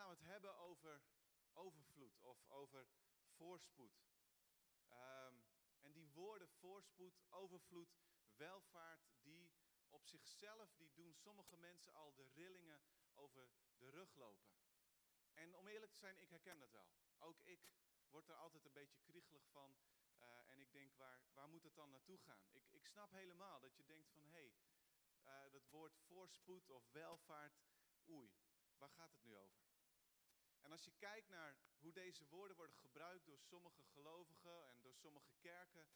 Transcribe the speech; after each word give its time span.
gaan 0.00 0.10
het 0.10 0.22
hebben 0.22 0.56
over 0.56 1.02
overvloed 1.52 2.20
of 2.20 2.44
over 2.48 2.86
voorspoed. 3.36 4.02
Ehm, 4.88 5.34
en 5.80 5.92
die 5.92 6.10
woorden 6.10 6.48
voorspoed, 6.48 7.20
overvloed, 7.30 7.96
welvaart, 8.36 9.10
die 9.22 9.52
op 9.90 10.06
zichzelf, 10.06 10.74
die 10.74 10.92
doen 10.92 11.14
sommige 11.14 11.56
mensen 11.56 11.92
al 11.94 12.14
de 12.14 12.26
rillingen 12.34 12.82
over 13.14 13.50
de 13.76 13.90
rug 13.90 14.14
lopen. 14.14 14.50
En 15.32 15.54
om 15.56 15.68
eerlijk 15.68 15.92
te 15.92 15.98
zijn, 15.98 16.18
ik 16.18 16.28
herken 16.30 16.58
dat 16.58 16.70
wel. 16.70 16.88
Ook 17.18 17.40
ik 17.40 17.60
word 18.08 18.28
er 18.28 18.34
altijd 18.34 18.64
een 18.64 18.72
beetje 18.72 19.00
kriegelig 19.00 19.46
van. 19.50 19.76
eh, 20.18 20.50
en 20.50 20.60
ik 20.60 20.72
denk, 20.72 20.94
waar, 20.96 21.20
waar 21.32 21.48
moet 21.48 21.62
het 21.62 21.74
dan 21.74 21.90
naartoe 21.90 22.18
gaan? 22.18 22.46
Ik, 22.50 22.68
ik 22.70 22.86
snap 22.86 23.10
helemaal 23.10 23.60
dat 23.60 23.76
je 23.76 23.84
denkt 23.84 24.10
van, 24.10 24.24
hé, 24.24 24.30
hey, 24.30 24.54
eh, 25.22 25.52
dat 25.52 25.66
woord 25.66 25.96
voorspoed 25.96 26.70
of 26.70 26.90
welvaart, 26.90 27.62
oei, 28.08 28.32
waar 28.76 28.90
gaat 28.90 29.12
het 29.12 29.22
nu 29.22 29.36
over? 29.36 29.69
En 30.60 30.72
als 30.72 30.84
je 30.84 30.92
kijkt 30.98 31.28
naar 31.28 31.56
hoe 31.78 31.92
deze 31.92 32.26
woorden 32.26 32.56
worden 32.56 32.76
gebruikt 32.76 33.26
door 33.26 33.38
sommige 33.38 33.84
gelovigen 33.84 34.68
en 34.68 34.82
door 34.82 34.94
sommige 34.94 35.32
kerken, 35.38 35.88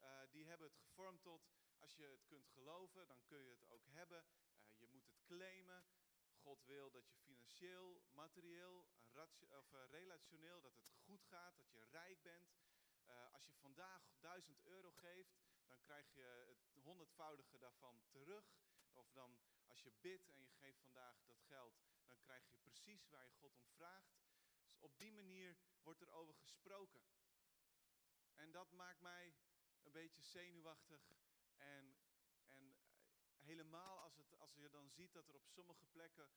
uh, 0.00 0.20
die 0.30 0.46
hebben 0.46 0.66
het 0.66 0.76
gevormd 0.76 1.22
tot, 1.22 1.48
als 1.78 1.96
je 1.96 2.04
het 2.04 2.26
kunt 2.26 2.46
geloven, 2.48 3.08
dan 3.08 3.24
kun 3.26 3.38
je 3.38 3.50
het 3.50 3.68
ook 3.68 3.86
hebben. 3.88 4.24
Uh, 4.70 4.78
je 4.78 4.86
moet 4.86 5.06
het 5.06 5.22
claimen. 5.22 5.84
God 6.42 6.64
wil 6.64 6.90
dat 6.90 7.08
je 7.08 7.16
financieel, 7.16 8.02
materieel, 8.10 8.86
of 9.48 9.72
uh, 9.72 9.80
relationeel, 9.90 10.60
dat 10.60 10.74
het 10.74 10.88
goed 10.88 11.24
gaat, 11.24 11.56
dat 11.56 11.70
je 11.70 11.84
rijk 11.90 12.22
bent. 12.22 12.56
als 13.32 13.46
je 13.46 13.54
vandaag 13.54 14.02
1000 14.20 14.62
euro 14.62 14.90
geeft, 14.90 15.38
dan 15.66 15.80
krijg 15.80 16.12
je 16.14 16.46
het 16.46 16.82
honderdvoudige 16.82 17.58
daarvan 17.58 18.02
terug. 18.08 18.44
Of 18.98 19.10
dan 19.12 19.38
als 19.66 19.82
je 19.82 19.92
bidt 20.00 20.28
en 20.28 20.40
je 20.40 20.50
geeft 20.50 20.80
vandaag 20.80 21.22
dat 21.24 21.40
geld, 21.40 21.74
dan 22.06 22.20
krijg 22.20 22.50
je 22.50 22.58
precies 22.58 23.08
waar 23.08 23.24
je 23.24 23.32
God 23.32 23.56
om 23.56 23.68
vraagt. 23.68 24.16
Dus 24.68 24.82
op 24.82 24.98
die 24.98 25.12
manier 25.12 25.56
wordt 25.82 26.00
er 26.00 26.10
over 26.10 26.34
gesproken. 26.34 27.02
En 28.34 28.50
dat 28.50 28.70
maakt 28.72 29.00
mij 29.00 29.34
een 29.82 29.92
beetje 29.92 30.22
zenuwachtig. 30.22 31.00
En, 31.56 31.96
en 32.48 32.76
helemaal 33.38 33.98
als, 33.98 34.16
het, 34.16 34.38
als 34.38 34.54
je 34.54 34.70
dan 34.70 34.90
ziet 34.90 35.12
dat 35.12 35.28
er 35.28 35.34
op 35.34 35.46
sommige 35.46 35.86
plekken 35.86 36.30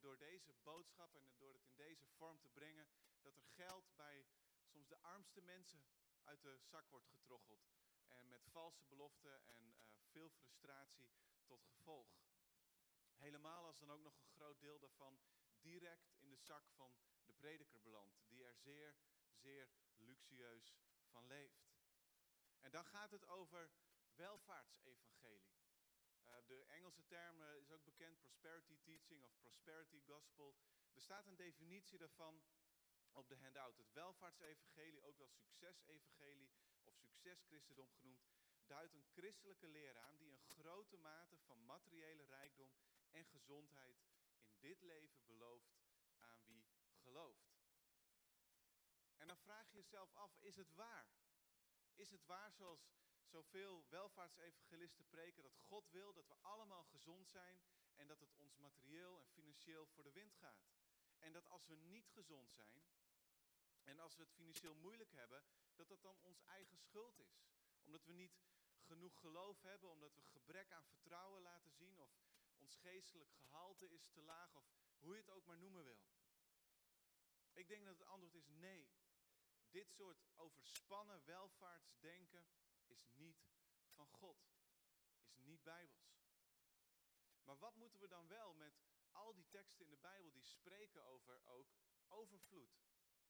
door 0.00 0.18
deze 0.18 0.54
boodschap 0.62 1.14
en 1.14 1.34
door 1.38 1.52
het 1.52 1.64
in 1.64 1.76
deze 1.76 2.06
vorm 2.06 2.40
te 2.40 2.48
brengen, 2.48 2.88
dat 3.20 3.36
er 3.36 3.44
geld 3.44 3.96
bij 3.96 4.26
soms 4.64 4.88
de 4.88 4.98
armste 4.98 5.40
mensen 5.40 5.84
uit 6.24 6.42
de 6.42 6.58
zak 6.62 6.90
wordt 6.90 7.08
getroggeld. 7.08 7.72
En 8.08 8.28
met 8.28 8.46
valse 8.46 8.84
beloften 8.84 9.46
en 9.46 9.64
uh, 9.64 9.94
veel 10.10 10.30
frustratie 10.30 11.12
gevolg. 11.62 12.08
Helemaal 13.16 13.64
als 13.64 13.78
dan 13.78 13.90
ook 13.90 14.02
nog 14.02 14.18
een 14.18 14.28
groot 14.28 14.60
deel 14.60 14.78
daarvan 14.78 15.20
direct 15.60 16.12
in 16.18 16.30
de 16.30 16.38
zak 16.38 16.70
van 16.70 16.96
de 17.24 17.32
prediker 17.32 17.80
belandt, 17.80 18.22
die 18.26 18.44
er 18.44 18.56
zeer, 18.56 18.96
zeer 19.32 19.70
luxueus 19.96 20.76
van 21.10 21.26
leeft. 21.26 21.72
En 22.60 22.70
dan 22.70 22.84
gaat 22.84 23.10
het 23.10 23.26
over 23.26 23.70
welvaartsevangelie. 24.14 25.62
Uh, 26.26 26.34
de 26.46 26.64
Engelse 26.64 27.04
term 27.04 27.40
uh, 27.40 27.56
is 27.56 27.70
ook 27.70 27.84
bekend, 27.84 28.18
prosperity 28.18 28.78
teaching 28.82 29.24
of 29.24 29.38
prosperity 29.38 30.00
gospel. 30.00 30.56
Er 30.92 31.00
staat 31.00 31.26
een 31.26 31.36
definitie 31.36 31.98
daarvan 31.98 32.42
op 33.12 33.28
de 33.28 33.36
handout. 33.36 33.76
Het 33.76 33.92
welvaartsevangelie, 33.92 35.02
ook 35.02 35.18
wel 35.18 35.28
succesevangelie 35.28 36.52
of 36.82 36.94
succeschristendom 36.94 37.90
genoemd, 37.92 38.32
duidt 38.66 38.94
een 38.94 39.06
christelijke 39.12 39.68
leer 39.68 39.98
aan 39.98 40.16
die 40.16 40.32
een 40.32 40.40
grote 40.40 40.96
mate 40.96 41.38
van 41.38 41.64
materiële 41.64 42.24
rijkdom 42.24 42.74
en 43.10 43.24
gezondheid 43.24 44.02
in 44.42 44.58
dit 44.60 44.82
leven 44.82 45.24
belooft 45.24 45.74
aan 46.16 46.44
wie 46.44 46.66
gelooft. 47.02 47.54
En 49.16 49.26
dan 49.26 49.38
vraag 49.38 49.70
je 49.70 49.76
jezelf 49.76 50.14
af, 50.14 50.36
is 50.40 50.56
het 50.56 50.72
waar? 50.74 51.08
Is 51.94 52.10
het 52.10 52.24
waar 52.24 52.52
zoals 52.52 52.92
zoveel 53.24 53.84
welvaartsevangelisten 53.88 55.06
preken 55.08 55.42
dat 55.42 55.58
God 55.58 55.90
wil 55.90 56.12
dat 56.12 56.28
we 56.28 56.34
allemaal 56.40 56.84
gezond 56.84 57.28
zijn 57.28 57.62
en 57.94 58.06
dat 58.06 58.20
het 58.20 58.34
ons 58.34 58.56
materieel 58.56 59.20
en 59.20 59.28
financieel 59.28 59.86
voor 59.86 60.02
de 60.02 60.12
wind 60.12 60.34
gaat? 60.34 60.66
En 61.18 61.32
dat 61.32 61.48
als 61.48 61.66
we 61.66 61.76
niet 61.76 62.08
gezond 62.08 62.52
zijn 62.52 62.82
en 63.82 63.98
als 63.98 64.16
we 64.16 64.22
het 64.22 64.32
financieel 64.32 64.74
moeilijk 64.74 65.12
hebben, 65.12 65.44
dat 65.74 65.88
dat 65.88 66.02
dan 66.02 66.18
ons 66.20 66.42
eigen 66.42 66.78
schuld 66.78 67.18
is. 67.18 67.42
Omdat 67.82 68.04
we 68.04 68.12
niet 68.12 68.38
genoeg 68.84 69.18
geloof 69.20 69.62
hebben, 69.62 69.90
omdat 69.90 70.14
we 70.14 70.22
gebrek 70.22 70.72
aan 70.72 70.84
vertrouwen 70.84 71.42
laten 71.42 71.72
zien 71.72 72.00
of 72.00 72.10
ons 72.58 72.76
geestelijk 72.76 73.32
gehalte 73.32 73.90
is 73.90 74.08
te 74.08 74.22
laag 74.22 74.54
of 74.56 74.64
hoe 74.98 75.14
je 75.14 75.20
het 75.20 75.30
ook 75.30 75.46
maar 75.46 75.58
noemen 75.58 75.84
wil. 75.84 76.02
Ik 77.52 77.68
denk 77.68 77.84
dat 77.84 77.98
het 77.98 78.08
antwoord 78.08 78.34
is 78.34 78.48
nee. 78.48 78.92
Dit 79.70 79.90
soort 79.90 80.24
overspannen 80.36 81.24
welvaartsdenken 81.24 82.46
is 82.86 83.08
niet 83.12 83.46
van 83.94 84.08
God. 84.08 84.36
Is 85.34 85.44
niet 85.44 85.62
bijbels. 85.62 86.22
Maar 87.44 87.58
wat 87.58 87.74
moeten 87.74 88.00
we 88.00 88.08
dan 88.08 88.28
wel 88.28 88.54
met 88.54 88.82
al 89.12 89.34
die 89.34 89.48
teksten 89.48 89.84
in 89.84 89.90
de 89.90 89.96
Bijbel 89.96 90.32
die 90.32 90.44
spreken 90.44 91.04
over 91.04 91.42
ook 91.44 91.74
overvloed? 92.08 92.82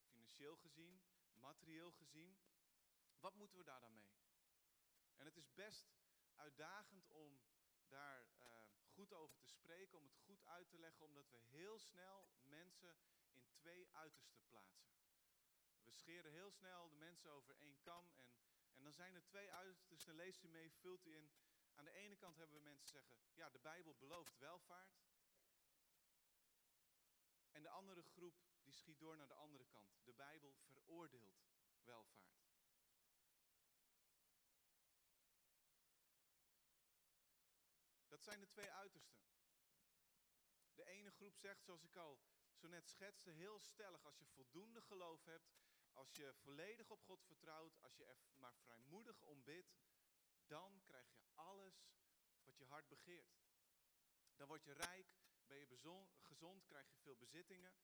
Financieel 0.07 0.57
gezien, 0.57 1.03
materieel 1.33 1.93
gezien. 1.93 2.39
Wat 3.21 3.35
moeten 3.35 3.59
we 3.59 3.65
daar 3.65 3.81
dan 3.81 3.95
mee? 3.95 4.13
En 5.17 5.25
het 5.25 5.37
is 5.37 5.55
best 5.55 5.87
uitdagend 6.35 7.09
om 7.09 7.43
daar 7.89 8.27
uh, 8.43 8.51
goed 8.95 9.13
over 9.13 9.39
te 9.39 9.47
spreken, 9.47 9.99
om 9.99 10.05
het 10.05 10.17
goed 10.17 10.45
uit 10.45 10.69
te 10.69 10.79
leggen, 10.79 11.05
omdat 11.05 11.31
we 11.31 11.39
heel 11.39 11.79
snel 11.79 12.29
mensen 12.43 12.99
in 13.33 13.47
twee 13.55 13.89
uitersten 13.93 14.45
plaatsen. 14.47 14.93
We 15.83 15.93
scheren 15.93 16.33
heel 16.33 16.51
snel 16.51 16.89
de 16.89 16.97
mensen 16.97 17.31
over 17.31 17.57
één 17.57 17.81
kam 17.81 18.11
en, 18.17 18.33
en 18.75 18.83
dan 18.83 18.93
zijn 18.93 19.15
er 19.15 19.25
twee 19.25 19.53
uitersten, 19.53 20.15
leest 20.15 20.43
u 20.43 20.49
mee, 20.49 20.73
vult 20.73 21.07
u 21.07 21.17
in. 21.17 21.31
Aan 21.75 21.85
de 21.85 21.93
ene 21.93 22.17
kant 22.17 22.37
hebben 22.37 22.57
we 22.57 22.63
mensen 22.63 22.89
zeggen, 22.89 23.17
ja, 23.33 23.51
de 23.51 23.59
Bijbel 23.59 23.97
belooft 23.97 24.39
welvaart. 24.39 25.03
En 27.51 27.63
de 27.63 27.69
andere 27.69 28.03
groep, 28.03 28.43
die 28.63 28.73
schiet 28.75 28.99
door 28.99 29.17
naar 29.17 29.29
de 29.29 29.35
andere 29.35 29.67
kant. 29.67 30.05
De 30.05 30.13
Bijbel 30.13 30.55
veroordeelt 30.73 31.45
welvaart. 31.83 32.44
Zijn 38.25 38.41
de 38.41 38.49
twee 38.49 38.71
uitersten. 38.71 39.23
De 40.75 40.85
ene 40.85 41.11
groep 41.11 41.37
zegt, 41.37 41.65
zoals 41.65 41.85
ik 41.85 41.97
al 41.97 42.21
zo 42.55 42.69
net 42.69 42.89
schetste, 42.89 43.31
heel 43.31 43.61
stellig, 43.61 44.05
als 44.05 44.19
je 44.19 44.27
voldoende 44.27 44.83
geloof 44.83 45.25
hebt, 45.25 45.53
als 45.93 46.15
je 46.15 46.35
volledig 46.35 46.91
op 46.91 47.03
God 47.03 47.25
vertrouwt, 47.25 47.81
als 47.81 47.97
je 47.97 48.05
er 48.05 48.19
maar 48.35 48.55
vrijmoedig 48.55 49.23
om 49.23 49.43
bidt, 49.43 49.75
dan 50.47 50.83
krijg 50.83 51.13
je 51.13 51.23
alles 51.35 51.93
wat 52.43 52.59
je 52.59 52.65
hart 52.65 52.89
begeert. 52.89 53.43
Dan 54.37 54.47
word 54.47 54.65
je 54.65 54.73
rijk, 54.73 55.15
ben 55.47 55.59
je 55.59 55.67
gezond, 56.21 56.65
krijg 56.65 56.91
je 56.91 56.97
veel 56.97 57.17
bezittingen. 57.17 57.75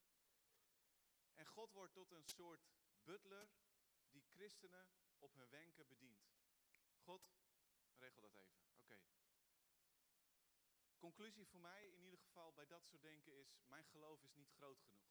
En 1.34 1.46
God 1.46 1.72
wordt 1.72 1.92
tot 1.92 2.10
een 2.10 2.24
soort 2.24 2.68
butler 3.02 3.50
die 4.10 4.24
christenen 4.28 4.88
op 5.18 5.34
hun 5.34 5.48
wenken 5.48 5.86
bedient. 5.86 6.28
God, 6.96 7.30
regel 7.96 8.22
dat 8.22 8.34
even. 8.34 8.59
Conclusie 11.00 11.46
voor 11.46 11.60
mij 11.60 11.90
in 11.90 12.02
ieder 12.02 12.18
geval 12.18 12.52
bij 12.52 12.66
dat 12.66 12.84
soort 12.84 13.02
denken 13.02 13.32
is, 13.32 13.60
mijn 13.66 13.84
geloof 13.84 14.22
is 14.22 14.34
niet 14.34 14.50
groot 14.50 14.80
genoeg. 14.80 15.08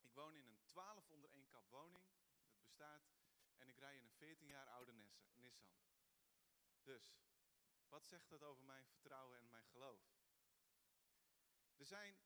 Ik 0.00 0.12
woon 0.12 0.36
in 0.36 0.46
een 0.46 0.62
12 0.64 1.08
onder 1.08 1.30
één 1.30 1.48
kap 1.48 1.68
woning, 1.68 2.06
dat 2.46 2.60
bestaat, 2.60 3.02
en 3.56 3.68
ik 3.68 3.78
rij 3.78 3.96
in 3.96 4.04
een 4.04 4.12
14 4.12 4.46
jaar 4.46 4.68
oude 4.68 4.92
Nissan. 5.34 5.72
Dus, 6.82 7.16
wat 7.88 8.04
zegt 8.04 8.28
dat 8.28 8.42
over 8.42 8.64
mijn 8.64 8.86
vertrouwen 8.86 9.38
en 9.38 9.50
mijn 9.50 9.66
geloof? 9.66 10.00
Er 11.76 11.86
zijn 11.86 12.18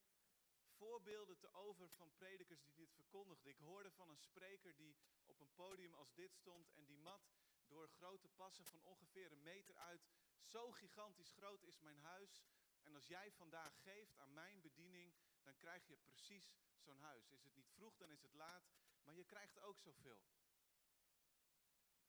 voorbeelden 0.77 1.39
te 1.39 1.53
over 1.53 1.91
van 1.91 2.13
predikers 2.15 2.63
die 2.63 2.75
dit 2.75 2.93
verkondigden. 2.93 3.51
Ik 3.51 3.59
hoorde 3.59 3.91
van 3.91 4.09
een 4.09 4.19
spreker 4.19 4.77
die 4.77 4.97
op 5.25 5.41
een 5.41 5.55
podium 5.55 5.95
als 5.95 6.15
dit 6.15 6.35
stond 6.35 6.73
en 6.73 6.85
die 6.85 6.99
mat 6.99 7.31
door 7.67 7.89
grote 7.89 8.29
passen 8.29 8.67
van 8.67 8.83
ongeveer 8.83 9.33
een 9.33 9.43
meter 9.43 9.77
uit. 9.77 10.09
Zo 10.47 10.73
gigantisch 10.73 11.33
groot 11.33 11.63
is 11.63 11.81
mijn 11.81 11.99
huis. 11.99 12.47
En 12.83 12.95
als 12.95 13.07
jij 13.07 13.33
vandaag 13.33 13.83
geeft 13.83 14.17
aan 14.17 14.33
mijn 14.33 14.61
bediening, 14.61 15.15
dan 15.43 15.57
krijg 15.57 15.87
je 15.87 15.97
precies 15.97 16.59
zo'n 16.79 16.99
huis. 16.99 17.31
Is 17.31 17.43
het 17.43 17.55
niet 17.55 17.71
vroeg, 17.71 17.97
dan 17.97 18.11
is 18.11 18.23
het 18.23 18.35
laat, 18.35 18.71
maar 19.03 19.15
je 19.15 19.25
krijgt 19.25 19.59
ook 19.61 19.79
zoveel. 19.79 20.25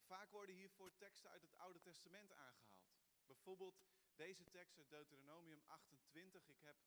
Vaak 0.06 0.31
worden 0.31 0.56
hiervoor 0.56 0.95
teksten 0.95 1.30
uit 1.30 1.42
het 1.42 1.56
Oude 1.56 1.81
Testament 1.81 2.31
aangehaald. 2.31 2.95
Bijvoorbeeld 3.25 3.81
deze 4.16 4.50
tekst 4.50 4.78
uit 4.78 4.89
Deuteronomium 4.89 5.63
28. 5.66 6.48
Ik 6.48 6.62
heb, 6.62 6.78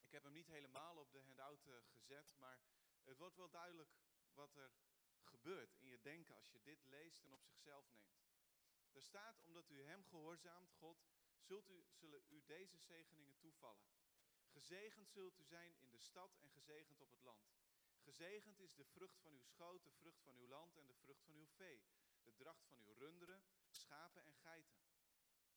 ik 0.00 0.12
heb 0.12 0.22
hem 0.22 0.32
niet 0.32 0.48
helemaal 0.48 0.96
op 0.96 1.12
de 1.12 1.20
handout 1.20 1.66
uh, 1.66 1.74
gezet, 1.92 2.34
maar 2.36 2.60
het 3.04 3.18
wordt 3.18 3.36
wel 3.36 3.50
duidelijk 3.50 3.90
wat 4.34 4.56
er 4.56 4.72
gebeurt 5.22 5.76
in 5.76 5.86
je 5.86 6.00
denken 6.00 6.36
als 6.36 6.50
je 6.50 6.62
dit 6.62 6.84
leest 6.84 7.24
en 7.24 7.32
op 7.32 7.42
zichzelf 7.42 7.90
neemt. 7.92 8.29
Er 8.92 9.02
staat, 9.02 9.40
omdat 9.40 9.70
u 9.70 9.82
hem 9.82 10.04
gehoorzaamt, 10.04 10.72
God, 10.72 11.04
zult 11.38 11.68
u, 11.68 11.86
zullen 11.90 12.22
u 12.28 12.42
deze 12.44 12.78
zegeningen 12.78 13.38
toevallen. 13.38 13.88
Gezegend 14.48 15.08
zult 15.08 15.38
u 15.38 15.44
zijn 15.44 15.76
in 15.78 15.90
de 15.90 15.98
stad 15.98 16.36
en 16.36 16.50
gezegend 16.50 17.00
op 17.00 17.10
het 17.10 17.22
land. 17.22 17.50
Gezegend 18.00 18.58
is 18.58 18.74
de 18.74 18.84
vrucht 18.84 19.18
van 19.18 19.32
uw 19.32 19.42
schoot, 19.42 19.84
de 19.84 19.90
vrucht 19.90 20.22
van 20.22 20.36
uw 20.36 20.46
land 20.46 20.76
en 20.76 20.86
de 20.86 20.94
vrucht 20.94 21.22
van 21.22 21.34
uw 21.34 21.46
vee. 21.46 21.84
De 22.22 22.34
dracht 22.34 22.66
van 22.66 22.78
uw 22.78 22.92
runderen, 22.92 23.42
schapen 23.68 24.22
en 24.22 24.34
geiten. 24.34 24.80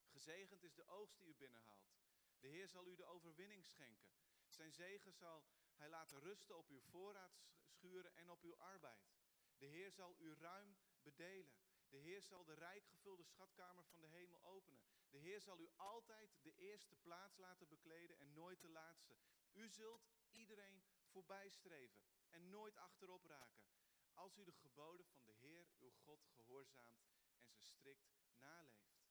Gezegend 0.08 0.64
is 0.64 0.74
de 0.74 0.86
oogst 0.86 1.18
die 1.18 1.28
u 1.28 1.36
binnenhaalt. 1.36 1.94
De 2.40 2.48
Heer 2.48 2.68
zal 2.68 2.88
u 2.88 2.96
de 2.96 3.06
overwinning 3.06 3.66
schenken. 3.66 4.14
Zijn 4.50 4.72
zegen 4.72 5.14
zal 5.14 5.46
hij 5.76 5.90
laten 5.90 6.20
rusten 6.20 6.58
op 6.58 6.70
uw 6.70 6.82
voorraadschuren 6.82 8.16
en 8.16 8.30
op 8.30 8.44
uw 8.44 8.58
arbeid. 8.58 9.12
De 9.58 9.66
Heer 9.66 9.92
zal 9.92 10.16
u 10.20 10.34
ruim 10.34 10.78
bedelen. 11.02 11.63
De 11.94 12.00
Heer 12.00 12.22
zal 12.22 12.44
de 12.46 12.54
rijk 12.54 12.86
gevulde 12.86 13.24
schatkamer 13.24 13.86
van 13.86 14.02
de 14.02 14.08
hemel 14.08 14.44
openen. 14.44 14.82
De 15.10 15.18
Heer 15.18 15.42
zal 15.42 15.60
u 15.60 15.70
altijd 15.76 16.38
de 16.42 16.56
eerste 16.56 16.96
plaats 16.96 17.38
laten 17.38 17.68
bekleden 17.68 18.18
en 18.20 18.34
nooit 18.34 18.62
de 18.62 18.70
laatste. 18.70 19.18
U 19.52 19.70
zult 19.70 20.10
iedereen 20.32 20.84
voorbijstreven 21.06 22.04
en 22.30 22.50
nooit 22.50 22.78
achterop 22.78 23.26
raken. 23.26 23.66
Als 24.14 24.38
u 24.38 24.44
de 24.44 24.54
geboden 24.54 25.06
van 25.06 25.26
de 25.26 25.34
Heer, 25.34 25.68
uw 25.78 25.92
God, 25.92 26.26
gehoorzaamt 26.36 27.12
en 27.42 27.54
ze 27.54 27.64
strikt 27.64 28.14
naleeft. 28.36 29.02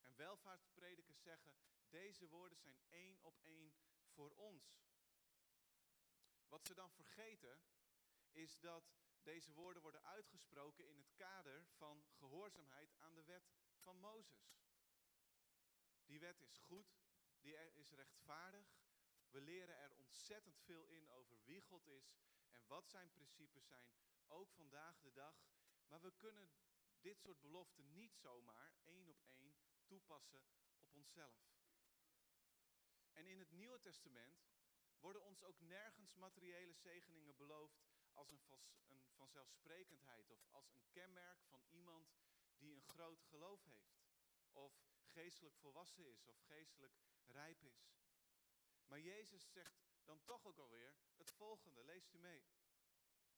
En 0.00 0.16
welvaartspredikers 0.16 1.22
zeggen, 1.22 1.56
deze 1.88 2.28
woorden 2.28 2.58
zijn 2.58 2.80
één 2.88 3.18
op 3.22 3.38
één 3.42 3.74
voor 4.06 4.32
ons. 4.34 4.86
Wat 6.48 6.64
ze 6.64 6.74
dan 6.74 6.92
vergeten 6.92 7.60
is 8.32 8.60
dat 8.60 8.96
deze 9.28 9.52
woorden 9.52 9.82
worden 9.82 10.04
uitgesproken 10.04 10.88
in 10.88 10.96
het 10.96 11.12
kader 11.14 11.66
van 11.76 12.04
gehoorzaamheid 12.10 12.96
aan 12.98 13.14
de 13.14 13.24
wet 13.24 13.50
van 13.78 13.98
Mozes. 13.98 14.56
Die 16.04 16.20
wet 16.20 16.40
is 16.40 16.58
goed, 16.58 16.98
die 17.40 17.54
is 17.72 17.90
rechtvaardig. 17.90 18.66
We 19.30 19.40
leren 19.40 19.76
er 19.76 19.92
ontzettend 19.92 20.58
veel 20.58 20.86
in 20.86 21.10
over 21.10 21.44
wie 21.44 21.60
God 21.60 21.86
is 21.86 22.16
en 22.50 22.66
wat 22.66 22.88
zijn 22.88 23.10
principes 23.10 23.66
zijn, 23.66 23.92
ook 24.26 24.52
vandaag 24.52 25.00
de 25.00 25.12
dag. 25.12 25.36
Maar 25.86 26.00
we 26.00 26.12
kunnen 26.16 26.50
dit 27.00 27.20
soort 27.20 27.40
beloften 27.40 27.94
niet 27.94 28.16
zomaar 28.16 28.74
één 28.82 29.08
op 29.08 29.22
één 29.22 29.56
toepassen 29.86 30.42
op 30.78 30.88
onszelf. 30.92 31.56
En 33.12 33.26
in 33.26 33.38
het 33.38 33.50
Nieuwe 33.50 33.80
Testament 33.80 34.46
worden 35.00 35.22
ons 35.22 35.42
ook 35.42 35.60
nergens 35.60 36.14
materiële 36.14 36.74
zegeningen 36.74 37.36
beloofd 37.36 37.87
als 38.18 38.30
een, 38.30 38.42
een 38.88 39.04
vanzelfsprekendheid 39.16 40.30
of 40.30 40.46
als 40.50 40.72
een 40.72 40.86
kenmerk 40.90 41.44
van 41.44 41.64
iemand 41.70 42.14
die 42.56 42.74
een 42.74 42.82
groot 42.82 43.22
geloof 43.22 43.64
heeft. 43.64 43.98
Of 44.52 44.72
geestelijk 45.04 45.56
volwassen 45.56 46.06
is 46.06 46.26
of 46.26 46.38
geestelijk 46.38 46.94
rijp 47.26 47.62
is. 47.62 47.90
Maar 48.86 49.00
Jezus 49.00 49.52
zegt 49.52 49.78
dan 50.04 50.24
toch 50.24 50.46
ook 50.46 50.58
alweer 50.58 50.94
het 51.16 51.30
volgende. 51.30 51.84
Leest 51.84 52.12
u 52.12 52.18
mee. 52.18 52.46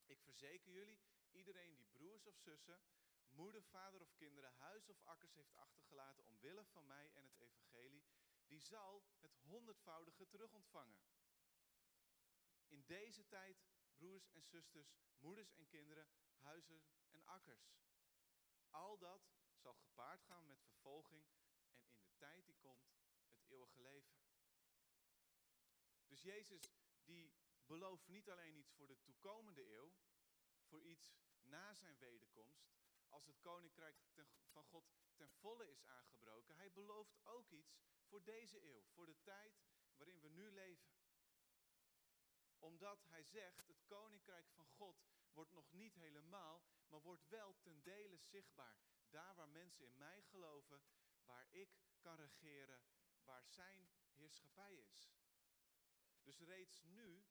Ik 0.05 0.21
verzeker 0.21 0.73
jullie, 0.73 1.01
iedereen 1.31 1.77
die 1.77 1.87
broers 1.87 2.27
of 2.27 2.37
zussen, 2.37 2.81
moeder, 3.29 3.65
vader 3.65 4.01
of 4.01 4.15
kinderen, 4.15 4.53
huis 4.53 4.89
of 4.89 5.01
akkers 5.03 5.35
heeft 5.35 5.55
achtergelaten 5.55 6.25
omwille 6.25 6.65
van 6.65 6.87
mij 6.87 7.11
en 7.13 7.25
het 7.25 7.37
evangelie, 7.37 8.05
die 8.47 8.61
zal 8.61 9.05
het 9.19 9.37
honderdvoudige 9.37 10.29
terugontvangen. 10.29 11.01
In 12.67 12.85
deze 12.87 13.27
tijd, 13.27 13.70
broers 14.01 14.31
en 14.31 14.43
zusters, 14.43 14.97
moeders 15.19 15.55
en 15.55 15.67
kinderen, 15.67 16.09
huizen 16.37 16.83
en 17.11 17.25
akkers. 17.25 17.75
Al 18.71 18.99
dat 18.99 19.31
zal 19.57 19.75
gepaard 19.75 20.23
gaan 20.23 20.47
met 20.47 20.63
vervolging 20.63 21.27
en 21.75 21.93
in 21.93 22.03
de 22.03 22.17
tijd 22.17 22.47
die 22.47 22.57
komt, 22.57 22.91
het 23.33 23.45
eeuwige 23.47 23.81
leven. 23.81 24.17
Dus 26.07 26.23
Jezus 26.23 26.73
die 27.05 27.35
belooft 27.67 28.09
niet 28.09 28.31
alleen 28.31 28.57
iets 28.57 28.73
voor 28.73 28.87
de 28.87 29.01
toekomende 29.01 29.73
eeuw, 29.75 29.93
voor 30.63 30.83
iets 30.83 31.13
na 31.43 31.75
zijn 31.75 31.99
wederkomst, 31.99 32.69
als 33.09 33.27
het 33.27 33.41
koninkrijk 33.41 33.97
van 34.51 34.65
God 34.65 34.85
ten 35.15 35.31
volle 35.31 35.71
is 35.71 35.85
aangebroken. 35.85 36.57
Hij 36.57 36.73
belooft 36.73 37.19
ook 37.25 37.51
iets 37.51 37.77
voor 38.07 38.25
deze 38.25 38.63
eeuw, 38.73 38.85
voor 38.87 39.07
de 39.07 39.23
tijd 39.23 39.61
waarin 39.97 40.21
we 40.21 40.29
nu 40.29 40.51
leven. 40.51 41.00
Omdat 42.61 43.05
hij 43.09 43.23
zegt, 43.23 43.67
het 43.67 43.85
koninkrijk 43.87 44.51
van 44.51 44.67
God 44.67 45.03
wordt 45.33 45.53
nog 45.53 45.73
niet 45.73 45.95
helemaal, 45.95 46.63
maar 46.89 47.01
wordt 47.01 47.29
wel 47.29 47.57
ten 47.61 47.83
dele 47.83 48.17
zichtbaar. 48.17 48.81
Daar 49.09 49.35
waar 49.35 49.49
mensen 49.49 49.85
in 49.85 49.97
mij 49.97 50.23
geloven, 50.23 50.83
waar 51.25 51.47
ik 51.51 51.69
kan 52.01 52.17
regeren, 52.17 52.83
waar 53.25 53.45
zijn 53.47 53.91
heerschappij 54.15 54.75
is. 54.75 55.13
Dus 56.23 56.41
reeds 56.41 56.83
nu 56.83 57.25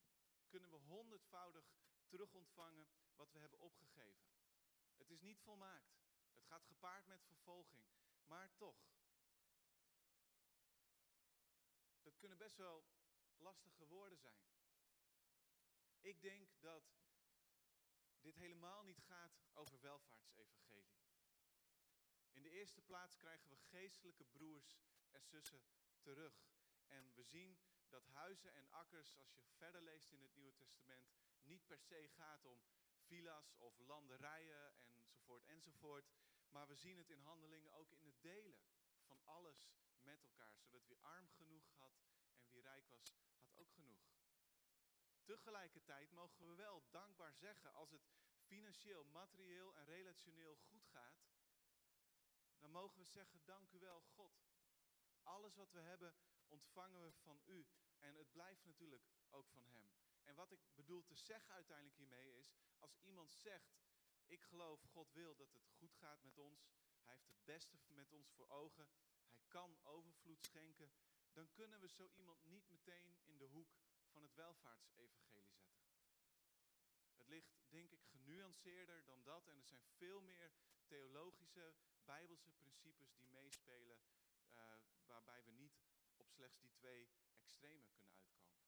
kunnen 0.47 0.69
we 0.69 0.75
honderdvoudig 0.75 1.65
terugontvangen 2.07 2.87
wat 3.15 3.31
we 3.31 3.39
hebben 3.39 3.59
opgegeven. 3.59 4.29
Het 4.97 5.09
is 5.09 5.21
niet 5.21 5.41
volmaakt. 5.41 5.97
Het 6.33 6.45
gaat 6.45 6.65
gepaard 6.65 7.07
met 7.07 7.25
vervolging. 7.25 7.85
Maar 8.25 8.55
toch. 8.55 8.87
Dat 12.01 12.17
kunnen 12.17 12.37
best 12.37 12.57
wel 12.57 12.85
lastige 13.37 13.85
woorden 13.85 14.17
zijn. 14.17 14.58
Ik 16.01 16.21
denk 16.21 16.47
dat 16.59 16.83
dit 18.19 18.35
helemaal 18.35 18.83
niet 18.83 19.01
gaat 19.01 19.39
over 19.53 19.79
welvaartsevangelie. 19.81 20.97
In 22.31 22.43
de 22.43 22.49
eerste 22.49 22.81
plaats 22.81 23.15
krijgen 23.15 23.49
we 23.49 23.57
geestelijke 23.57 24.23
broers 24.23 24.81
en 25.11 25.25
zussen 25.25 25.61
terug. 26.01 26.33
En 26.87 27.13
we 27.13 27.23
zien 27.23 27.59
dat 27.89 28.05
huizen 28.05 28.53
en 28.53 28.69
akkers, 28.69 29.17
als 29.17 29.35
je 29.35 29.43
verder 29.43 29.81
leest 29.81 30.11
in 30.11 30.21
het 30.21 30.35
Nieuwe 30.35 30.55
Testament, 30.55 31.09
niet 31.43 31.67
per 31.67 31.79
se 31.79 32.09
gaat 32.09 32.45
om 32.45 32.61
villa's 32.97 33.53
of 33.57 33.79
landerijen 33.79 34.75
enzovoort 34.85 35.45
enzovoort. 35.45 36.11
Maar 36.49 36.67
we 36.67 36.75
zien 36.75 36.97
het 36.97 37.09
in 37.09 37.19
handelingen 37.19 37.73
ook 37.73 37.91
in 37.91 38.05
het 38.05 38.21
delen 38.21 38.57
van 39.05 39.21
alles 39.25 39.71
met 40.01 40.21
elkaar. 40.21 40.59
Zodat 40.59 40.87
wie 40.87 41.01
arm 41.01 41.29
genoeg 41.29 41.71
had 41.77 42.01
en 42.39 42.49
wie 42.49 42.61
rijk 42.61 42.87
was. 42.87 43.19
Tegelijkertijd 45.29 46.11
mogen 46.11 46.47
we 46.47 46.55
wel 46.55 46.83
dankbaar 46.89 47.33
zeggen 47.33 47.73
als 47.73 47.91
het 47.91 48.09
financieel, 48.37 49.05
materieel 49.05 49.75
en 49.75 49.85
relationeel 49.85 50.55
goed 50.55 50.85
gaat. 50.85 51.27
Dan 52.59 52.71
mogen 52.71 52.97
we 52.97 53.05
zeggen, 53.05 53.45
dank 53.45 53.71
u 53.71 53.79
wel 53.79 54.01
God. 54.01 54.47
Alles 55.23 55.55
wat 55.55 55.71
we 55.71 55.79
hebben 55.79 56.15
ontvangen 56.47 57.01
we 57.03 57.11
van 57.11 57.41
u. 57.45 57.67
En 57.99 58.15
het 58.15 58.31
blijft 58.31 58.65
natuurlijk 58.65 59.03
ook 59.29 59.49
van 59.49 59.65
hem. 59.65 59.91
En 60.23 60.35
wat 60.35 60.51
ik 60.51 60.61
bedoel 60.75 61.03
te 61.03 61.15
zeggen 61.15 61.53
uiteindelijk 61.53 61.97
hiermee 61.97 62.37
is, 62.37 62.55
als 62.79 62.97
iemand 63.01 63.31
zegt, 63.31 63.77
ik 64.25 64.41
geloof 64.41 64.81
God 64.81 65.11
wil 65.11 65.35
dat 65.35 65.53
het 65.53 65.67
goed 65.67 65.93
gaat 65.93 66.23
met 66.23 66.37
ons, 66.37 66.69
hij 67.03 67.13
heeft 67.13 67.27
het 67.27 67.45
beste 67.45 67.79
met 67.87 68.13
ons 68.13 68.31
voor 68.31 68.49
ogen, 68.49 68.89
hij 69.29 69.43
kan 69.47 69.77
overvloed 69.83 70.43
schenken, 70.43 70.91
dan 71.31 71.51
kunnen 71.51 71.79
we 71.79 71.89
zo 71.89 72.09
iemand 72.09 72.45
niet 72.45 72.69
meteen 72.69 73.17
in 73.23 73.37
de 73.37 73.45
hoek 73.45 73.77
van 74.09 74.21
het 74.21 74.33
welvaartsevangelie 74.33 75.27
zetten. 75.27 75.59
Het 77.15 77.27
ligt, 77.27 77.53
denk 77.69 77.91
ik, 77.91 78.03
genuanceerder 78.03 79.05
dan 79.05 79.23
dat 79.23 79.47
en 79.47 79.57
er 79.57 79.67
zijn 79.67 79.85
veel 79.85 80.21
meer 80.21 80.51
theologische, 80.85 81.73
bijbelse 82.05 82.51
principes 82.51 83.13
die 83.13 83.27
meespelen, 83.27 83.99
uh, 84.53 84.61
waarbij 85.05 85.43
we 85.43 85.51
niet 85.51 85.79
op 86.17 86.29
slechts 86.29 86.59
die 86.59 86.71
twee 86.71 87.09
extremen 87.37 87.89
kunnen 87.89 88.11
uitkomen. 88.11 88.59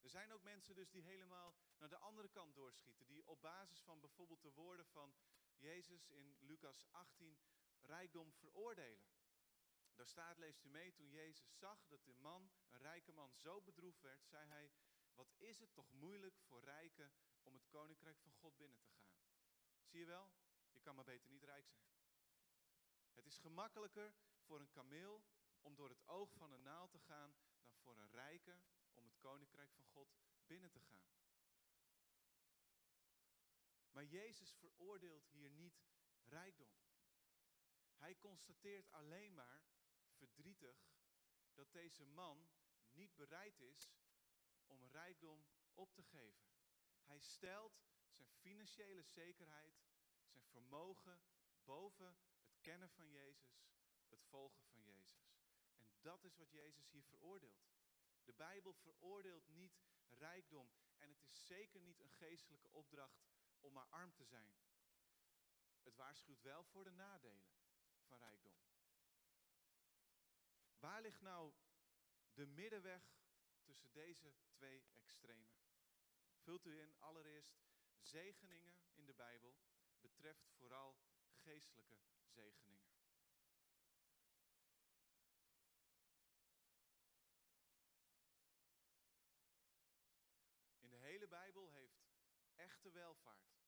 Er 0.00 0.10
zijn 0.10 0.32
ook 0.32 0.42
mensen 0.42 0.74
dus 0.74 0.90
die 0.90 1.02
helemaal 1.02 1.54
naar 1.78 1.88
de 1.88 1.98
andere 1.98 2.28
kant 2.28 2.54
doorschieten. 2.54 3.06
Die 3.06 3.26
op 3.26 3.40
basis 3.40 3.80
van 3.80 4.00
bijvoorbeeld 4.00 4.42
de 4.42 4.52
woorden 4.52 4.86
van 4.86 5.14
Jezus 5.56 6.08
in 6.08 6.36
Lucas 6.40 6.86
18 6.90 7.38
rijkdom 7.80 8.32
veroordelen. 8.32 9.04
Daar 9.94 10.06
staat, 10.06 10.38
leest 10.38 10.64
u 10.64 10.68
mee, 10.68 10.92
toen 10.92 11.10
Jezus 11.10 11.58
zag 11.58 11.86
dat 11.86 12.04
de 12.04 12.14
man, 12.14 12.50
een 12.70 12.80
rijke 12.80 13.12
man, 13.12 13.34
zo 13.34 13.60
bedroefd 13.60 14.00
werd, 14.00 14.26
zei 14.26 14.46
hij, 14.46 14.72
wat 15.14 15.32
is 15.36 15.58
het 15.58 15.74
toch 15.74 15.92
moeilijk 15.92 16.38
voor 16.38 16.64
rijken 16.64 17.12
om 17.42 17.54
het 17.54 17.68
koninkrijk 17.68 18.18
van 18.20 18.32
God 18.32 18.56
binnen 18.56 18.78
te 18.78 18.86
gaan. 18.86 19.10
Zie 19.84 20.00
je 20.00 20.06
wel, 20.06 20.32
je 20.70 20.80
kan 20.80 20.94
maar 20.94 21.04
beter 21.04 21.30
niet 21.30 21.42
rijk 21.42 21.68
zijn. 21.68 21.90
Het 23.12 23.26
is 23.26 23.38
gemakkelijker 23.38 24.14
voor 24.40 24.60
een 24.60 24.70
kameel 24.70 25.24
om 25.60 25.74
door 25.74 25.88
het 25.88 26.08
oog 26.08 26.34
van 26.34 26.52
een 26.52 26.62
naald 26.62 26.90
te 26.90 26.98
gaan 26.98 27.36
dan 27.64 27.76
voor 27.78 27.98
een 27.98 28.10
rijke 28.10 28.60
om 28.92 29.04
het 29.04 29.18
koninkrijk 29.18 29.72
van 29.72 29.84
God 29.84 30.14
binnen 30.46 30.70
te 30.70 30.80
gaan. 30.80 31.10
Maar 33.90 34.04
Jezus 34.04 34.54
veroordeelt 34.54 35.28
hier 35.28 35.50
niet 35.50 35.82
rijkdom. 36.22 36.72
Hij 37.94 38.16
constateert 38.18 38.90
alleen 38.90 39.34
maar 39.34 39.62
verdrietig 40.26 40.76
dat 41.54 41.72
deze 41.72 42.04
man 42.06 42.48
niet 42.90 43.14
bereid 43.14 43.60
is 43.60 43.94
om 44.66 44.84
rijkdom 44.84 45.46
op 45.74 45.94
te 45.94 46.02
geven. 46.02 46.50
Hij 47.02 47.20
stelt 47.20 47.82
zijn 48.10 48.28
financiële 48.28 49.02
zekerheid, 49.02 49.82
zijn 50.24 50.44
vermogen 50.44 51.22
boven 51.64 52.16
het 52.42 52.60
kennen 52.60 52.90
van 52.90 53.10
Jezus, 53.10 53.66
het 54.08 54.22
volgen 54.22 54.62
van 54.64 54.82
Jezus. 54.82 55.32
En 55.76 55.92
dat 56.00 56.24
is 56.24 56.36
wat 56.36 56.50
Jezus 56.50 56.90
hier 56.90 57.04
veroordeelt. 57.04 57.70
De 58.24 58.32
Bijbel 58.32 58.72
veroordeelt 58.72 59.48
niet 59.48 59.80
rijkdom. 60.08 60.70
En 60.96 61.08
het 61.08 61.22
is 61.22 61.46
zeker 61.46 61.80
niet 61.80 62.00
een 62.00 62.10
geestelijke 62.10 62.70
opdracht 62.70 63.24
om 63.60 63.72
maar 63.72 63.86
arm 63.90 64.14
te 64.14 64.24
zijn. 64.24 64.54
Het 65.82 65.96
waarschuwt 65.96 66.42
wel 66.42 66.64
voor 66.64 66.84
de 66.84 66.90
nadelen 66.90 67.44
van 68.06 68.18
rijkdom. 68.18 68.56
Waar 70.82 71.00
ligt 71.00 71.20
nou 71.20 71.52
de 72.34 72.46
middenweg 72.46 73.02
tussen 73.62 73.92
deze 73.92 74.34
twee 74.50 74.84
extremen? 74.94 75.56
Vult 76.36 76.64
u 76.66 76.80
in 76.80 76.94
allereerst 76.98 77.62
zegeningen 78.00 78.74
in 78.94 79.06
de 79.06 79.14
Bijbel 79.14 79.56
betreft 80.00 80.50
vooral 80.50 80.98
geestelijke 81.32 81.98
zegeningen. 82.24 82.90
In 90.78 90.90
de 90.90 90.96
hele 90.96 91.28
Bijbel 91.28 91.70
heeft 91.70 92.02
echte 92.54 92.90
welvaart, 92.90 93.60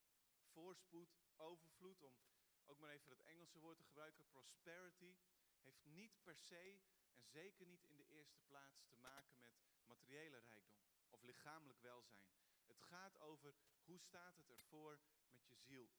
voorspoed, 0.42 1.16
overvloed, 1.37 2.02
om 2.02 2.18
ook 2.64 2.78
maar 2.78 2.90
even 2.90 3.11
het 3.11 3.23
Engelse 3.23 3.59
woord 3.59 3.76
te 3.76 3.85
gebruiken, 3.85 4.28
prosperity, 4.28 5.16
heeft 5.62 5.85
niet 5.85 6.23
per 6.23 6.37
se 6.37 6.80
zeker 7.25 7.66
niet 7.66 7.85
in 7.85 7.97
de 7.97 8.09
eerste 8.09 8.40
plaats 8.40 8.85
te 8.87 8.97
maken 8.97 9.38
met 9.38 9.52
materiële 9.87 10.38
rijkdom 10.38 10.83
of 11.11 11.23
lichamelijk 11.23 11.81
welzijn. 11.81 12.28
Het 12.66 12.81
gaat 12.81 13.21
over 13.21 13.54
hoe 13.85 14.00
staat 14.00 14.37
het 14.37 14.50
ervoor 14.50 15.00
met 15.31 15.49
je 15.49 15.57
ziel. 15.57 15.90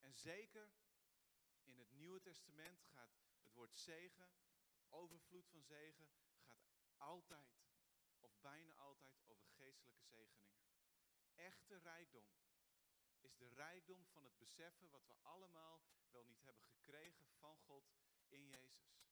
En 0.00 0.14
zeker 0.14 0.70
in 1.64 1.78
het 1.78 1.92
Nieuwe 1.92 2.20
Testament 2.20 2.82
gaat 2.82 3.10
het 3.42 3.52
woord 3.52 3.76
zegen, 3.76 4.30
overvloed 4.88 5.48
van 5.48 5.62
zegen, 5.62 6.08
gaat 6.46 6.98
altijd 6.98 7.64
of 8.20 8.40
bijna 8.40 8.72
altijd 8.74 9.22
over 9.26 9.48
geestelijke 9.48 10.04
zegeningen. 10.04 10.64
Echte 11.34 11.76
rijkdom 11.76 12.24
is 13.20 13.36
de 13.36 13.48
rijkdom 13.48 14.06
van 14.06 14.24
het 14.24 14.38
beseffen 14.38 14.90
wat 14.90 15.06
we 15.06 15.14
allemaal 15.22 15.82
wel 16.10 16.24
niet 16.24 16.42
hebben 16.42 16.64
gekregen 16.64 17.26
van 17.38 17.56
God 17.56 17.84
in 18.28 18.48
Jezus. 18.48 19.05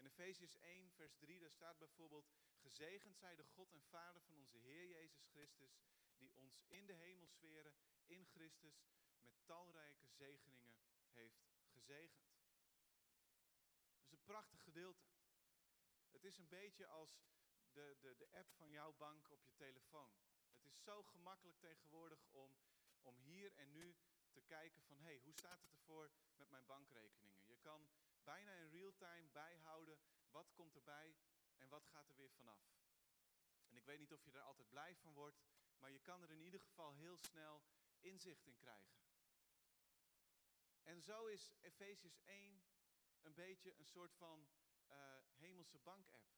In 0.00 0.06
Efesiërs 0.06 0.56
1, 0.56 0.90
vers 0.90 1.16
3, 1.16 1.38
daar 1.38 1.50
staat 1.50 1.78
bijvoorbeeld, 1.78 2.30
gezegend 2.56 3.16
zij 3.16 3.34
de 3.34 3.44
God 3.44 3.72
en 3.72 3.82
Vader 3.82 4.22
van 4.22 4.34
onze 4.34 4.56
Heer 4.56 4.88
Jezus 4.88 5.24
Christus, 5.24 5.80
die 6.16 6.34
ons 6.34 6.60
in 6.68 6.86
de 6.86 6.92
hemelsferen, 6.92 7.74
in 8.06 8.26
Christus, 8.26 8.84
met 9.20 9.32
talrijke 9.44 10.08
zegeningen 10.08 10.76
heeft 11.12 11.42
gezegend. 11.68 12.28
Dat 13.94 14.04
is 14.04 14.12
een 14.12 14.24
prachtig 14.24 14.62
gedeelte. 14.62 15.04
Het 16.10 16.24
is 16.24 16.38
een 16.38 16.48
beetje 16.48 16.86
als 16.86 17.22
de, 17.72 17.96
de, 18.00 18.16
de 18.16 18.30
app 18.30 18.52
van 18.52 18.70
jouw 18.70 18.92
bank 18.92 19.30
op 19.30 19.44
je 19.44 19.54
telefoon. 19.54 20.14
Het 20.52 20.64
is 20.64 20.82
zo 20.82 21.02
gemakkelijk 21.02 21.58
tegenwoordig 21.58 22.26
om, 22.30 22.56
om 23.02 23.18
hier 23.18 23.52
en 23.54 23.72
nu 23.72 23.96
te 24.30 24.40
kijken 24.40 24.82
van... 24.82 24.98
hé, 24.98 25.04
hey, 25.04 25.18
hoe 25.18 25.34
staat 25.34 25.62
het 25.62 25.72
ervoor 25.72 26.10
met 26.36 26.50
mijn 26.50 26.66
bankrekeningen? 26.66 27.46
Je 27.46 27.56
kan 27.56 27.88
bijna 28.30 28.52
in 28.52 28.70
real 28.70 28.94
time 28.96 29.28
bijhouden 29.32 29.98
wat 30.30 30.52
komt 30.52 30.74
erbij 30.74 31.16
en 31.58 31.68
wat 31.68 31.86
gaat 31.86 32.08
er 32.08 32.16
weer 32.16 32.30
vanaf. 32.30 32.62
En 33.68 33.76
ik 33.76 33.84
weet 33.84 33.98
niet 33.98 34.12
of 34.12 34.24
je 34.24 34.32
er 34.32 34.40
altijd 34.40 34.68
blij 34.68 34.96
van 34.96 35.12
wordt, 35.12 35.40
maar 35.78 35.90
je 35.90 35.98
kan 35.98 36.22
er 36.22 36.30
in 36.30 36.40
ieder 36.40 36.60
geval 36.60 36.94
heel 36.94 37.16
snel 37.16 37.62
inzicht 38.00 38.46
in 38.46 38.56
krijgen. 38.56 38.98
En 40.82 41.02
zo 41.02 41.26
is 41.26 41.52
Efesius 41.60 42.18
1 42.24 42.62
een 43.22 43.34
beetje 43.34 43.74
een 43.78 43.86
soort 43.86 44.14
van 44.14 44.48
uh, 44.90 44.96
hemelse 45.36 45.78
bank-app. 45.78 46.28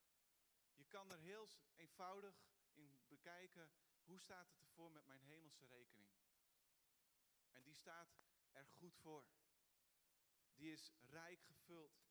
Je 0.74 0.84
kan 0.84 1.10
er 1.10 1.18
heel 1.18 1.48
eenvoudig 1.76 2.44
in 2.72 3.00
bekijken 3.08 3.70
hoe 4.04 4.20
staat 4.20 4.48
het 4.48 4.60
ervoor 4.60 4.90
met 4.90 5.06
mijn 5.06 5.22
hemelse 5.22 5.66
rekening. 5.66 6.10
En 7.50 7.62
die 7.62 7.74
staat 7.74 8.16
er 8.52 8.66
goed 8.66 8.96
voor. 8.96 9.24
Die 10.62 10.72
is 10.72 10.92
rijk 11.10 11.42
gevuld. 11.42 12.04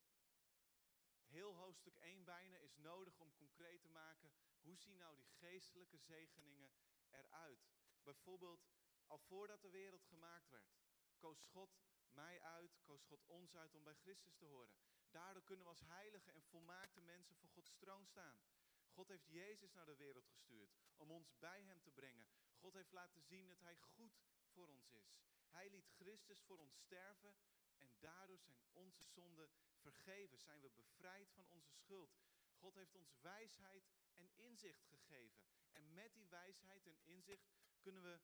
Heel 1.27 1.55
hoofdstuk 1.55 1.95
1 1.95 2.23
bijna 2.23 2.57
is 2.57 2.75
nodig 2.75 3.19
om 3.19 3.33
concreet 3.33 3.81
te 3.81 3.89
maken 3.89 4.31
hoe 4.59 4.77
zien 4.77 4.97
nou 4.97 5.15
die 5.15 5.25
geestelijke 5.25 5.97
zegeningen 5.97 6.71
eruit. 7.09 7.71
Bijvoorbeeld 8.03 8.67
al 9.07 9.17
voordat 9.17 9.61
de 9.61 9.69
wereld 9.69 10.03
gemaakt 10.05 10.49
werd, 10.49 10.73
koos 11.17 11.43
God 11.43 11.81
mij 12.09 12.41
uit, 12.41 12.79
koos 12.83 13.03
God 13.03 13.25
ons 13.25 13.55
uit 13.55 13.75
om 13.75 13.83
bij 13.83 13.95
Christus 13.95 14.35
te 14.35 14.45
horen. 14.45 14.73
Daardoor 15.09 15.43
kunnen 15.43 15.65
we 15.65 15.71
als 15.71 15.85
heilige 15.85 16.31
en 16.31 16.43
volmaakte 16.43 17.01
mensen 17.01 17.35
voor 17.35 17.49
Gods 17.49 17.73
troon 17.77 18.05
staan. 18.05 18.41
God 18.89 19.07
heeft 19.07 19.27
Jezus 19.27 19.73
naar 19.73 19.85
de 19.85 19.95
wereld 19.95 20.27
gestuurd 20.27 20.75
om 20.97 21.11
ons 21.11 21.37
bij 21.39 21.63
Hem 21.63 21.81
te 21.81 21.91
brengen. 21.91 22.27
God 22.53 22.73
heeft 22.73 22.91
laten 22.91 23.21
zien 23.21 23.47
dat 23.47 23.59
Hij 23.59 23.77
goed 23.77 24.21
voor 24.47 24.67
ons 24.67 24.89
is. 24.89 25.19
Hij 25.49 25.69
liet 25.69 25.89
Christus 25.95 26.41
voor 26.41 26.57
ons 26.57 26.77
sterven 26.77 27.35
en 27.53 27.60
daardoor 28.01 28.39
zijn 28.39 28.57
onze 28.73 29.03
zonden 29.03 29.49
vergeven. 29.77 30.39
Zijn 30.39 30.61
we 30.61 30.69
bevrijd 30.69 31.31
van 31.31 31.47
onze 31.49 31.73
schuld. 31.73 32.17
God 32.53 32.75
heeft 32.75 32.95
ons 32.95 33.15
wijsheid 33.21 33.91
en 34.13 34.29
inzicht 34.35 34.85
gegeven. 34.85 35.41
En 35.71 35.93
met 35.93 36.13
die 36.13 36.27
wijsheid 36.27 36.85
en 36.85 36.99
inzicht 37.03 37.49
kunnen 37.79 38.03
we 38.03 38.19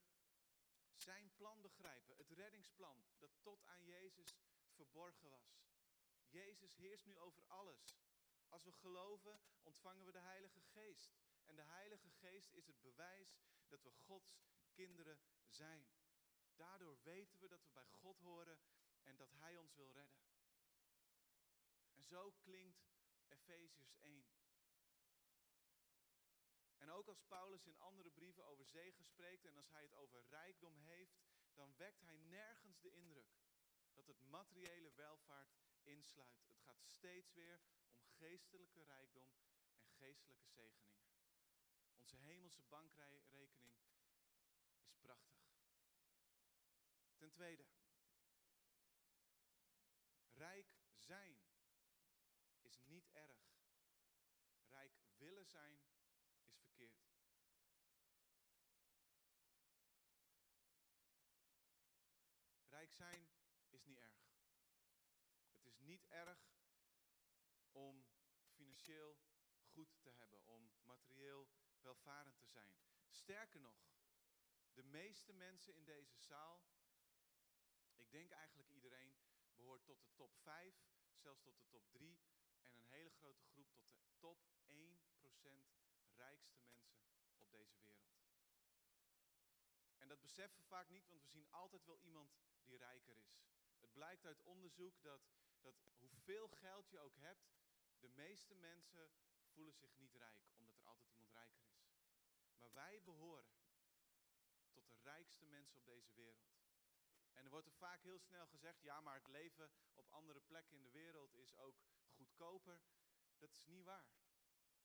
zijn 0.96 1.32
plan 1.36 1.62
begrijpen. 1.62 2.18
Het 2.18 2.32
reddingsplan 2.32 3.06
dat 3.18 3.32
tot 3.42 3.66
aan 3.66 3.84
Jezus 3.84 4.38
verborgen 4.70 5.30
was. 5.30 5.60
Jezus 6.30 6.76
heerst 6.76 7.06
nu 7.06 7.18
over 7.18 7.44
alles. 7.48 7.98
Als 8.50 8.64
we 8.64 8.72
geloven, 8.72 9.40
ontvangen 9.62 10.06
we 10.06 10.12
de 10.12 10.20
Heilige 10.20 10.62
Geest. 10.62 11.16
En 11.46 11.56
de 11.56 11.62
Heilige 11.62 12.10
Geest 12.10 12.54
is 12.54 12.68
het 12.68 12.82
bewijs 12.82 13.38
dat 13.68 13.84
we 13.84 13.92
Gods 13.92 14.40
kinderen 14.74 15.20
zijn. 15.48 15.88
Daardoor 16.56 16.98
weten 17.04 17.40
we 17.40 17.48
dat 17.48 17.64
we 17.64 17.72
bij 17.72 17.86
God 17.86 18.20
horen 18.20 18.60
en 19.08 19.18
dat 19.18 19.32
Hij 19.32 19.58
ons 19.58 19.76
wil 19.76 19.92
redden. 19.92 20.20
En 21.94 22.04
zo 22.04 22.32
klinkt 22.32 22.88
Efeziërs 23.28 23.96
1. 24.00 24.26
En 26.78 26.90
ook 26.90 27.08
als 27.08 27.22
Paulus 27.28 27.66
in 27.66 27.80
andere 27.80 28.12
brieven 28.12 28.44
over 28.44 28.66
zegen 28.66 29.04
spreekt 29.04 29.46
en 29.46 29.56
als 29.56 29.70
hij 29.70 29.82
het 29.82 29.94
over 29.94 30.28
rijkdom 30.30 30.78
heeft, 30.78 31.18
dan 31.54 31.76
wekt 31.78 32.02
hij 32.02 32.18
nergens 32.18 32.80
de 32.80 32.92
indruk 32.92 33.38
dat 33.94 34.08
het 34.08 34.22
materiële 34.22 34.92
welvaart 34.92 35.58
insluit. 35.84 36.46
Het 36.48 36.62
gaat 36.62 36.84
steeds 36.86 37.34
weer 37.34 37.62
om 37.90 38.08
geestelijke 38.08 38.84
rijkdom 38.84 39.34
en 39.80 39.92
geestelijke 39.92 40.48
zegeningen. 40.48 41.06
Onze 41.96 42.16
hemelse 42.16 42.62
bankrekening 42.62 43.78
is 44.86 44.96
prachtig. 45.02 45.38
Ten 47.18 47.32
tweede, 47.32 47.66
rijk 50.38 50.76
zijn 50.96 51.44
is 52.62 52.82
niet 52.86 53.10
erg. 53.12 53.56
Rijk 54.70 54.94
willen 55.18 55.46
zijn 55.46 55.80
is 56.46 56.56
verkeerd. 56.58 57.16
Rijk 62.68 62.94
zijn 62.94 63.30
is 63.70 63.86
niet 63.86 64.00
erg. 64.00 64.36
Het 65.54 65.66
is 65.66 65.80
niet 65.80 66.06
erg 66.08 66.40
om 67.72 68.06
financieel 68.50 69.18
goed 69.60 70.02
te 70.02 70.10
hebben, 70.10 70.46
om 70.46 70.72
materieel 70.84 71.50
welvarend 71.82 72.38
te 72.38 72.48
zijn. 72.48 72.76
Sterker 73.10 73.60
nog, 73.60 73.88
de 74.74 74.84
meeste 74.84 75.34
mensen 75.34 75.74
in 75.74 75.84
deze 75.84 76.18
zaal, 76.18 76.64
ik 77.96 78.12
denk 78.12 78.32
eigenlijk 78.32 78.70
behoort 79.58 79.86
tot 79.86 80.02
de 80.02 80.10
top 80.16 80.36
5, 80.36 80.74
zelfs 81.16 81.42
tot 81.42 81.58
de 81.58 81.68
top 81.68 81.90
3 81.92 82.20
en 82.64 82.74
een 82.74 82.88
hele 82.88 83.12
grote 83.12 83.46
groep 83.46 83.70
tot 83.74 84.00
de 84.00 84.10
top 84.20 84.40
1% 84.68 84.74
rijkste 86.16 86.60
mensen 86.60 87.02
op 87.38 87.52
deze 87.52 87.78
wereld. 87.78 88.08
En 89.98 90.08
dat 90.08 90.22
beseffen 90.22 90.60
we 90.60 90.66
vaak 90.66 90.90
niet, 90.90 91.08
want 91.08 91.22
we 91.22 91.28
zien 91.28 91.52
altijd 91.52 91.86
wel 91.86 92.00
iemand 92.00 92.38
die 92.64 92.78
rijker 92.78 93.18
is. 93.18 93.46
Het 93.80 93.94
blijkt 93.94 94.26
uit 94.26 94.42
onderzoek 94.42 95.02
dat, 95.02 95.22
dat 95.62 95.76
hoeveel 95.98 96.48
geld 96.48 96.90
je 96.90 97.00
ook 97.00 97.16
hebt, 97.18 97.48
de 98.00 98.10
meeste 98.10 98.56
mensen 98.56 99.12
voelen 99.54 99.76
zich 99.76 99.96
niet 99.98 100.16
rijk, 100.16 100.44
omdat 100.58 100.78
er 100.78 100.86
altijd 100.86 101.10
iemand 101.10 101.32
rijker 101.32 101.64
is. 101.64 101.86
Maar 102.58 102.74
wij 102.74 103.02
behoren 103.04 103.48
tot 104.72 104.90
de 104.90 105.00
rijkste 105.00 105.46
mensen 105.46 105.78
op 105.78 105.86
deze 105.86 106.14
wereld. 106.14 106.57
En 107.38 107.46
er 107.46 107.50
wordt 107.50 107.68
er 107.68 107.74
vaak 107.74 108.02
heel 108.02 108.20
snel 108.20 108.48
gezegd, 108.48 108.82
ja, 108.82 109.02
maar 109.02 109.16
het 109.16 109.28
leven 109.28 109.72
op 109.94 110.10
andere 110.10 110.42
plekken 110.42 110.76
in 110.76 110.84
de 110.84 110.92
wereld 110.92 111.36
is 111.36 111.58
ook 111.58 111.76
goedkoper. 112.16 112.82
Dat 113.38 113.54
is 113.54 113.66
niet 113.66 113.84
waar. 113.84 114.12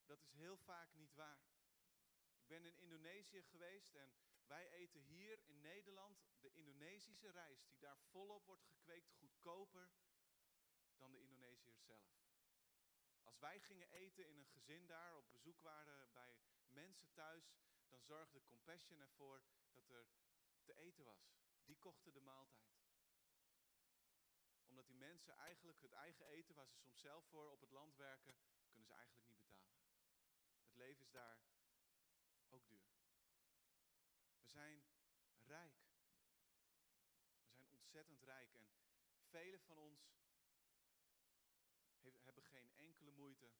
Dat 0.04 0.20
is 0.20 0.32
heel 0.32 0.56
vaak 0.56 0.94
niet 0.94 1.14
waar. 1.14 1.42
Ik 2.34 2.46
ben 2.46 2.64
in 2.64 2.76
Indonesië 2.76 3.42
geweest 3.42 3.94
en 3.94 4.14
wij 4.46 4.70
eten 4.70 5.00
hier 5.00 5.40
in 5.44 5.60
Nederland 5.60 6.24
de 6.40 6.52
Indonesische 6.52 7.30
rijst, 7.30 7.68
die 7.68 7.78
daar 7.78 7.98
volop 7.98 8.46
wordt 8.46 8.64
gekweekt, 8.64 9.12
goedkoper 9.12 9.90
dan 10.96 11.12
de 11.12 11.20
Indonesiërs 11.20 11.84
zelf. 11.84 12.10
Als 13.22 13.38
wij 13.38 13.60
gingen 13.60 13.90
eten 13.90 14.26
in 14.26 14.36
een 14.36 14.46
gezin 14.46 14.86
daar, 14.86 15.16
op 15.16 15.30
bezoek 15.30 15.60
waren 15.60 16.12
bij 16.12 16.38
mensen 16.68 17.12
thuis, 17.12 17.56
dan 17.88 18.02
zorgde 18.02 18.44
Compassion 18.44 19.00
ervoor 19.00 19.42
dat 19.72 19.90
er 19.90 20.06
te 20.62 20.74
eten 20.74 21.04
was. 21.04 21.41
Die 21.64 21.78
kochten 21.78 22.12
de 22.12 22.20
maaltijd. 22.20 22.80
Omdat 24.66 24.86
die 24.86 24.96
mensen 24.96 25.36
eigenlijk 25.36 25.82
het 25.82 25.92
eigen 25.92 26.26
eten, 26.26 26.54
waar 26.54 26.66
ze 26.66 26.76
soms 26.76 27.00
zelf 27.00 27.24
voor 27.24 27.50
op 27.50 27.60
het 27.60 27.70
land 27.70 27.96
werken, 27.96 28.34
kunnen 28.68 28.86
ze 28.86 28.92
eigenlijk 28.94 29.28
niet 29.28 29.44
betalen. 29.44 29.84
Het 30.64 30.76
leven 30.76 31.02
is 31.02 31.10
daar 31.10 31.38
ook 32.48 32.68
duur. 32.68 32.90
We 34.40 34.48
zijn 34.48 34.84
rijk. 35.44 35.74
We 37.44 37.52
zijn 37.52 37.68
ontzettend 37.68 38.22
rijk. 38.22 38.54
En 38.54 38.68
velen 39.20 39.60
van 39.60 39.78
ons 39.78 40.12
hebben 42.24 42.42
geen 42.42 42.70
enkele 42.76 43.10
moeite 43.10 43.50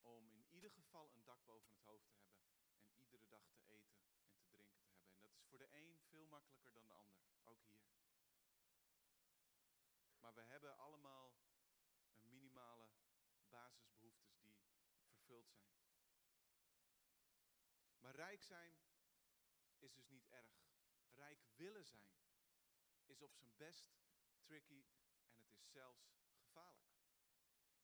om 0.00 0.32
in 0.32 0.54
ieder 0.54 0.70
geval 0.70 1.12
een 1.12 1.24
dak 1.24 1.44
boven 1.44 1.70
het 1.70 1.82
hoofd 1.82 2.08
te 2.08 2.16
hebben 2.16 2.40
en 2.80 2.96
iedere 2.98 3.28
dag 3.28 3.50
te 3.52 3.62
eten 3.66 3.96
en 3.96 4.04
te 4.04 4.16
drinken 4.16 4.48
te 4.48 4.54
hebben. 4.54 4.76
En 5.14 5.22
dat 5.22 5.34
is 5.34 5.44
voor 5.44 5.58
de 5.58 5.76
een 5.76 5.98
veel 6.08 6.27
makkelijker 6.38 6.72
dan 6.72 6.88
de 6.88 6.94
ander, 6.94 7.22
ook 7.44 7.62
hier. 7.62 7.86
Maar 10.20 10.34
we 10.34 10.42
hebben 10.42 10.76
allemaal 10.76 11.34
een 12.18 12.28
minimale 12.28 12.88
basisbehoeftes 13.48 14.38
die 14.38 14.56
vervuld 15.06 15.50
zijn. 15.50 15.76
Maar 17.98 18.14
rijk 18.14 18.42
zijn 18.42 18.74
is 19.78 19.92
dus 19.94 20.08
niet 20.08 20.26
erg. 20.28 20.66
Rijk 21.14 21.40
willen 21.56 21.84
zijn 21.84 22.16
is 23.04 23.22
op 23.22 23.34
zijn 23.34 23.56
best 23.56 23.90
tricky 24.40 24.84
en 25.30 25.42
het 25.42 25.52
is 25.52 25.70
zelfs 25.70 26.16
gevaarlijk. 26.34 26.96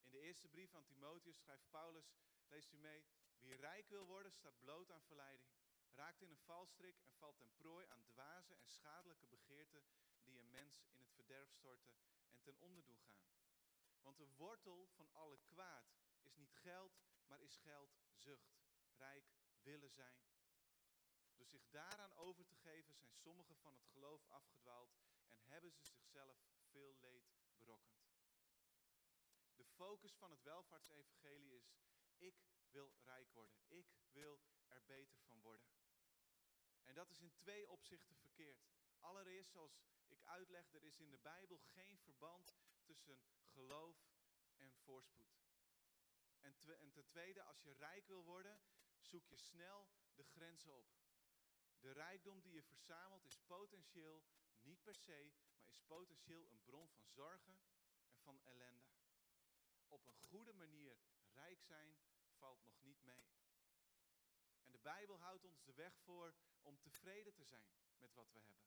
In 0.03 0.11
de 0.11 0.21
eerste 0.21 0.49
brief 0.49 0.75
aan 0.75 0.85
Timotheus 0.85 1.39
schrijft 1.39 1.71
Paulus, 1.71 2.15
leest 2.49 2.73
u 2.73 2.77
mee, 2.77 3.07
wie 3.39 3.57
rijk 3.57 3.89
wil 3.89 4.07
worden 4.07 4.33
staat 4.33 4.61
bloot 4.61 4.91
aan 4.91 5.03
verleiding, 5.03 5.53
raakt 5.95 6.21
in 6.21 6.31
een 6.31 6.45
valstrik 6.45 7.01
en 7.01 7.13
valt 7.13 7.39
ten 7.39 7.53
prooi 7.57 7.87
aan 7.87 8.05
dwaze 8.05 8.55
en 8.55 8.69
schadelijke 8.69 9.27
begeerten 9.27 9.85
die 10.23 10.39
een 10.39 10.51
mens 10.51 10.83
in 10.89 10.99
het 10.99 11.13
verderf 11.13 11.51
storten 11.51 11.95
en 12.31 12.43
ten 12.43 12.59
onder 12.59 12.85
doen 12.85 13.03
gaan. 13.03 13.25
Want 14.03 14.19
de 14.19 14.29
wortel 14.37 14.89
van 14.95 15.13
alle 15.13 15.39
kwaad 15.45 15.95
is 16.23 16.37
niet 16.37 16.55
geld, 16.55 17.01
maar 17.27 17.41
is 17.41 17.57
geldzucht. 17.57 18.57
Rijk 18.97 19.25
willen 19.63 19.91
zijn. 19.91 20.23
Door 21.35 21.47
zich 21.47 21.69
daaraan 21.71 22.15
over 22.15 22.47
te 22.47 22.57
geven 22.57 22.95
zijn 22.95 23.13
sommigen 23.13 23.57
van 23.57 23.75
het 23.75 23.87
geloof 23.87 24.27
afgedwaald 24.29 24.95
en 25.29 25.41
hebben 25.43 25.71
ze 25.71 25.83
zichzelf 25.83 26.37
veel 26.71 26.95
leed 27.01 27.35
berokkend. 27.57 28.05
De 29.55 29.65
focus 29.65 30.15
van 30.17 30.31
het 30.31 30.43
welvaartsevangelie 30.43 31.55
is, 31.55 31.77
ik 32.17 32.35
wil 32.71 32.93
rijk 33.05 33.33
worden. 33.33 33.57
Ik 33.69 33.87
wil 34.13 34.41
er 34.69 34.85
beter 34.85 35.19
van 35.21 35.41
worden. 35.41 35.84
En 36.85 36.95
dat 36.95 37.11
is 37.11 37.21
in 37.21 37.33
twee 37.35 37.69
opzichten 37.69 38.17
verkeerd. 38.17 38.65
Allereerst, 39.01 39.51
zoals 39.51 39.79
ik 40.07 40.23
uitleg, 40.25 40.73
er 40.73 40.85
is 40.85 40.99
in 40.99 41.11
de 41.11 41.19
Bijbel 41.19 41.59
geen 41.59 41.99
verband 41.99 42.55
tussen 42.83 43.21
geloof 43.53 43.97
en 44.57 44.73
voorspoed. 44.73 45.43
En, 46.41 46.55
en 46.79 46.93
ten 46.93 47.07
tweede, 47.07 47.43
als 47.43 47.63
je 47.63 47.73
rijk 47.73 48.07
wil 48.07 48.25
worden, 48.25 48.61
zoek 49.01 49.27
je 49.27 49.37
snel 49.37 49.89
de 50.15 50.25
grenzen 50.25 50.73
op. 50.73 50.87
De 51.81 51.93
rijkdom 51.93 52.41
die 52.41 52.53
je 52.53 52.63
verzamelt 52.63 53.25
is 53.25 53.39
potentieel, 53.47 54.25
niet 54.63 54.83
per 54.83 54.95
se, 54.95 55.33
maar 55.57 55.69
is 55.69 55.81
potentieel 55.87 56.49
een 56.51 56.63
bron 56.63 56.89
van 56.89 57.07
zorgen 57.07 57.61
en 58.07 58.19
van 58.19 58.41
ellende. 58.43 58.87
Op 59.89 60.07
een 60.07 60.19
goede 60.19 60.53
manier 60.53 60.99
rijk 61.33 61.63
zijn 61.63 61.97
valt 62.39 62.65
nog 62.65 62.81
niet 62.81 63.03
mee. 63.03 63.44
Bijbel 64.85 65.21
houdt 65.21 65.45
ons 65.45 65.65
de 65.65 65.75
weg 65.75 65.99
voor 65.99 66.35
om 66.63 66.81
tevreden 66.81 67.35
te 67.35 67.45
zijn 67.45 67.77
met 67.97 68.15
wat 68.15 68.33
we 68.33 68.41
hebben. 68.41 68.67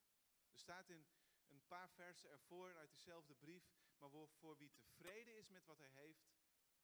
Er 0.51 0.59
staat 0.59 0.89
in 0.89 1.07
een 1.47 1.65
paar 1.67 1.89
versen 1.89 2.29
ervoor 2.29 2.75
uit 2.75 2.91
dezelfde 2.91 3.35
brief, 3.35 3.69
maar 3.97 4.09
voor 4.09 4.57
wie 4.57 4.71
tevreden 4.71 5.35
is 5.35 5.49
met 5.49 5.65
wat 5.65 5.77
hij 5.77 5.89
heeft, 5.89 6.29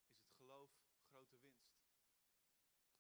is 0.10 0.20
het 0.20 0.32
geloof 0.32 0.72
grote 1.02 1.40
winst. 1.40 1.74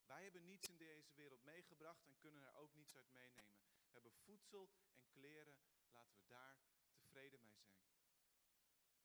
Wij 0.06 0.24
hebben 0.24 0.46
niets 0.46 0.70
in 0.70 0.78
deze 0.78 1.14
wereld 1.14 1.44
meegebracht 1.44 2.08
en 2.08 2.18
kunnen 2.18 2.44
er 2.44 2.54
ook 2.54 2.74
niets 2.74 2.96
uit 2.96 3.10
meenemen. 3.10 3.62
We 3.86 3.94
hebben 3.94 4.12
voedsel 4.12 4.72
en 4.94 5.08
kleren, 5.10 5.58
laten 5.92 6.16
we 6.16 6.26
daar 6.26 6.58
tevreden 6.96 7.42
mee 7.42 7.54
zijn. 7.54 7.74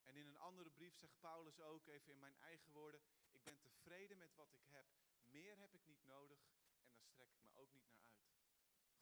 En 0.02 0.16
in 0.16 0.26
een 0.26 0.38
andere 0.38 0.70
brief 0.70 0.96
zegt 0.96 1.20
Paulus 1.20 1.60
ook, 1.60 1.86
even 1.86 2.12
in 2.12 2.18
mijn 2.18 2.36
eigen 2.38 2.70
woorden, 2.70 3.00
ik 3.30 3.42
ben 3.42 3.58
tevreden 3.60 4.18
met 4.18 4.34
wat 4.34 4.52
ik 4.52 4.66
heb. 4.66 4.86
Meer 5.22 5.58
heb 5.58 5.74
ik 5.74 5.86
niet 5.86 6.04
nodig 6.04 6.38
en 6.44 6.90
daar 6.90 7.04
strek 7.18 7.32
ik 7.32 7.42
me 7.42 7.52
ook 7.54 7.72
niet 7.72 7.88
naar 7.88 8.02
uit. 8.02 8.32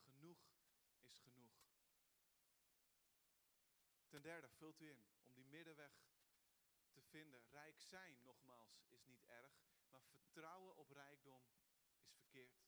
Genoeg 0.05 0.49
is 1.09 1.19
genoeg. 1.19 1.55
Ten 4.09 4.23
derde, 4.23 4.49
vult 4.49 4.81
u 4.81 4.89
in 4.89 5.05
om 5.23 5.35
die 5.35 5.45
middenweg 5.45 5.93
te 6.91 7.03
vinden. 7.03 7.49
Rijk 7.49 7.81
zijn, 7.81 8.23
nogmaals, 8.23 8.85
is 8.89 9.05
niet 9.05 9.25
erg, 9.25 9.53
maar 9.89 10.03
vertrouwen 10.03 10.77
op 10.77 10.91
rijkdom 10.91 11.49
is 12.05 12.15
verkeerd. 12.15 12.65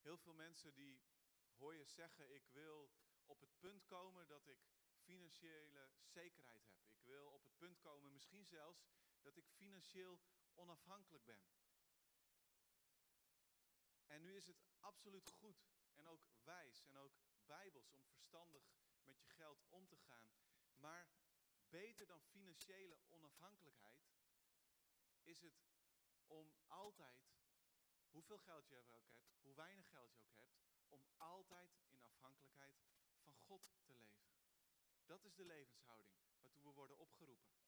Heel 0.00 0.18
veel 0.18 0.34
mensen 0.34 0.74
die 0.74 1.00
hoor 1.56 1.74
je 1.74 1.84
zeggen, 1.84 2.34
ik 2.34 2.46
wil 2.48 2.90
op 3.26 3.40
het 3.40 3.58
punt 3.58 3.86
komen 3.86 4.26
dat 4.26 4.46
ik 4.46 4.58
financiële 5.02 5.90
zekerheid 6.02 6.66
heb. 6.66 6.88
Ik 6.88 7.02
wil 7.02 7.30
op 7.30 7.44
het 7.44 7.56
punt 7.56 7.78
komen, 7.80 8.12
misschien 8.12 8.46
zelfs, 8.46 8.90
dat 9.22 9.36
ik 9.36 9.48
financieel 9.48 10.20
onafhankelijk 10.54 11.24
ben. 11.24 11.44
En 14.06 14.22
nu 14.22 14.36
is 14.36 14.46
het 14.46 14.62
absoluut 14.80 15.30
goed 15.30 15.66
en 15.94 16.06
ook 16.06 16.26
wijs 16.44 16.82
en 16.82 16.96
ook 16.96 17.18
bijbels 17.44 17.90
om 17.90 18.04
verstandig 18.04 18.70
met 19.02 19.20
je 19.20 19.28
geld 19.28 19.64
om 19.68 19.88
te 19.88 19.96
gaan. 19.96 20.32
Maar 20.76 21.08
beter 21.68 22.06
dan 22.06 22.22
financiële 22.22 22.98
onafhankelijkheid 23.08 24.12
is 25.22 25.40
het 25.40 25.62
om 26.26 26.54
altijd, 26.68 27.32
hoeveel 28.10 28.38
geld 28.38 28.68
je 28.68 28.76
ook 28.76 28.90
hebt, 28.90 29.12
hoe 29.40 29.54
weinig 29.54 29.88
geld 29.88 30.12
je 30.12 30.20
ook 30.20 30.36
hebt, 30.36 30.60
om 30.88 31.06
altijd 31.16 31.78
in 31.86 32.02
afhankelijkheid 32.02 32.82
van 33.22 33.36
God 33.36 33.62
te 33.82 33.92
leven. 33.92 34.22
Dat 35.04 35.24
is 35.24 35.34
de 35.34 35.44
levenshouding 35.44 36.16
waartoe 36.40 36.64
we 36.64 36.70
worden 36.70 36.98
opgeroepen. 36.98 37.61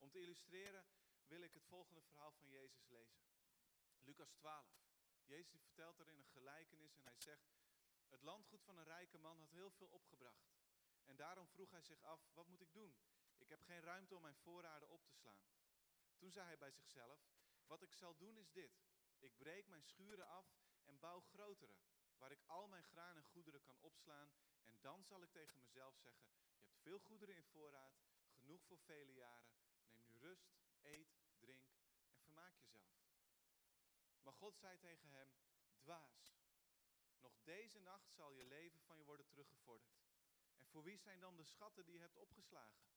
Om 0.00 0.10
te 0.10 0.20
illustreren 0.20 0.84
wil 1.26 1.40
ik 1.40 1.54
het 1.54 1.64
volgende 1.64 2.02
verhaal 2.02 2.32
van 2.32 2.48
Jezus 2.48 2.86
lezen. 2.86 3.22
Lucas 4.00 4.32
12. 4.32 4.66
Jezus 5.24 5.60
vertelt 5.62 6.00
erin 6.00 6.18
een 6.18 6.26
gelijkenis 6.26 6.94
en 6.96 7.04
hij 7.04 7.18
zegt, 7.18 7.50
het 8.08 8.22
landgoed 8.22 8.62
van 8.62 8.76
een 8.76 8.84
rijke 8.84 9.18
man 9.18 9.38
had 9.38 9.50
heel 9.50 9.70
veel 9.70 9.88
opgebracht. 9.88 10.50
En 11.04 11.16
daarom 11.16 11.48
vroeg 11.48 11.70
hij 11.70 11.82
zich 11.82 12.02
af, 12.02 12.30
wat 12.34 12.46
moet 12.46 12.60
ik 12.60 12.72
doen? 12.72 12.96
Ik 13.38 13.48
heb 13.48 13.62
geen 13.62 13.80
ruimte 13.80 14.16
om 14.16 14.22
mijn 14.22 14.36
voorraden 14.36 14.88
op 14.88 15.04
te 15.04 15.12
slaan. 15.12 15.46
Toen 16.16 16.32
zei 16.32 16.46
hij 16.46 16.58
bij 16.58 16.70
zichzelf, 16.70 17.20
wat 17.66 17.82
ik 17.82 17.92
zal 17.92 18.16
doen 18.16 18.36
is 18.36 18.52
dit. 18.52 18.82
Ik 19.18 19.36
breek 19.36 19.66
mijn 19.66 19.84
schuren 19.84 20.26
af 20.26 20.46
en 20.84 20.98
bouw 20.98 21.20
grotere, 21.20 21.76
waar 22.16 22.30
ik 22.30 22.42
al 22.46 22.68
mijn 22.68 22.84
graan 22.84 23.16
en 23.16 23.24
goederen 23.24 23.62
kan 23.62 23.78
opslaan. 23.80 24.32
En 24.64 24.80
dan 24.80 25.04
zal 25.04 25.22
ik 25.22 25.30
tegen 25.30 25.58
mezelf 25.58 25.96
zeggen, 25.96 26.28
je 26.60 26.66
hebt 26.66 26.80
veel 26.80 26.98
goederen 26.98 27.36
in 27.36 27.44
voorraad, 27.44 28.00
genoeg 28.32 28.64
voor 28.64 28.78
vele 28.78 29.12
jaren. 29.12 29.50
Rust, 30.20 30.50
eet, 30.82 31.18
drink 31.38 31.68
en 32.08 32.20
vermaak 32.20 32.56
jezelf. 32.56 33.00
Maar 34.22 34.32
God 34.32 34.56
zei 34.56 34.78
tegen 34.78 35.10
hem, 35.10 35.34
dwaas. 35.78 36.38
Nog 37.18 37.40
deze 37.42 37.78
nacht 37.78 38.12
zal 38.12 38.32
je 38.32 38.44
leven 38.44 38.80
van 38.80 38.98
je 38.98 39.04
worden 39.04 39.26
teruggevorderd. 39.26 40.00
En 40.56 40.66
voor 40.66 40.82
wie 40.82 40.98
zijn 40.98 41.20
dan 41.20 41.36
de 41.36 41.44
schatten 41.44 41.84
die 41.84 41.94
je 41.94 42.00
hebt 42.00 42.16
opgeslagen? 42.16 42.88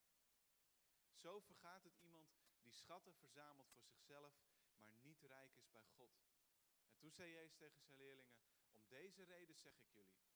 Zo 1.14 1.40
vergaat 1.40 1.84
het 1.84 1.98
iemand 1.98 2.34
die 2.62 2.72
schatten 2.72 3.14
verzamelt 3.14 3.70
voor 3.70 3.84
zichzelf, 3.84 4.34
maar 4.78 4.94
niet 4.94 5.24
rijk 5.24 5.56
is 5.56 5.72
bij 5.72 5.88
God. 5.88 6.12
En 6.88 6.98
toen 6.98 7.12
zei 7.12 7.32
Jezus 7.32 7.56
tegen 7.56 7.82
zijn 7.82 7.98
leerlingen, 7.98 8.38
om 8.72 8.88
deze 8.88 9.24
reden 9.24 9.56
zeg 9.56 9.80
ik 9.80 9.90
jullie. 9.92 10.33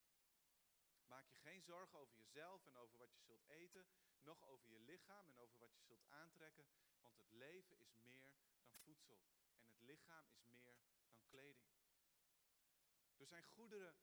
Maak 1.07 1.27
je 1.27 1.35
geen 1.35 1.61
zorgen 1.61 1.99
over 1.99 2.17
jezelf 2.17 2.65
en 2.65 2.77
over 2.77 2.97
wat 2.97 3.13
je 3.13 3.21
zult 3.21 3.47
eten, 3.47 3.87
noch 4.21 4.43
over 4.43 4.69
je 4.69 4.79
lichaam 4.79 5.29
en 5.29 5.37
over 5.37 5.59
wat 5.59 5.75
je 5.75 5.81
zult 5.81 6.05
aantrekken, 6.09 6.65
want 7.01 7.17
het 7.17 7.31
leven 7.31 7.79
is 7.79 7.93
meer 7.93 8.21
dan 8.21 8.35
voedsel 8.83 9.23
en 9.57 9.67
het 9.67 9.81
lichaam 9.81 10.29
is 10.29 10.43
meer 10.43 10.63
dan 10.63 10.79
kleding. 11.27 11.71
Er 13.17 13.27
zijn 13.27 13.43
goederen 13.43 13.95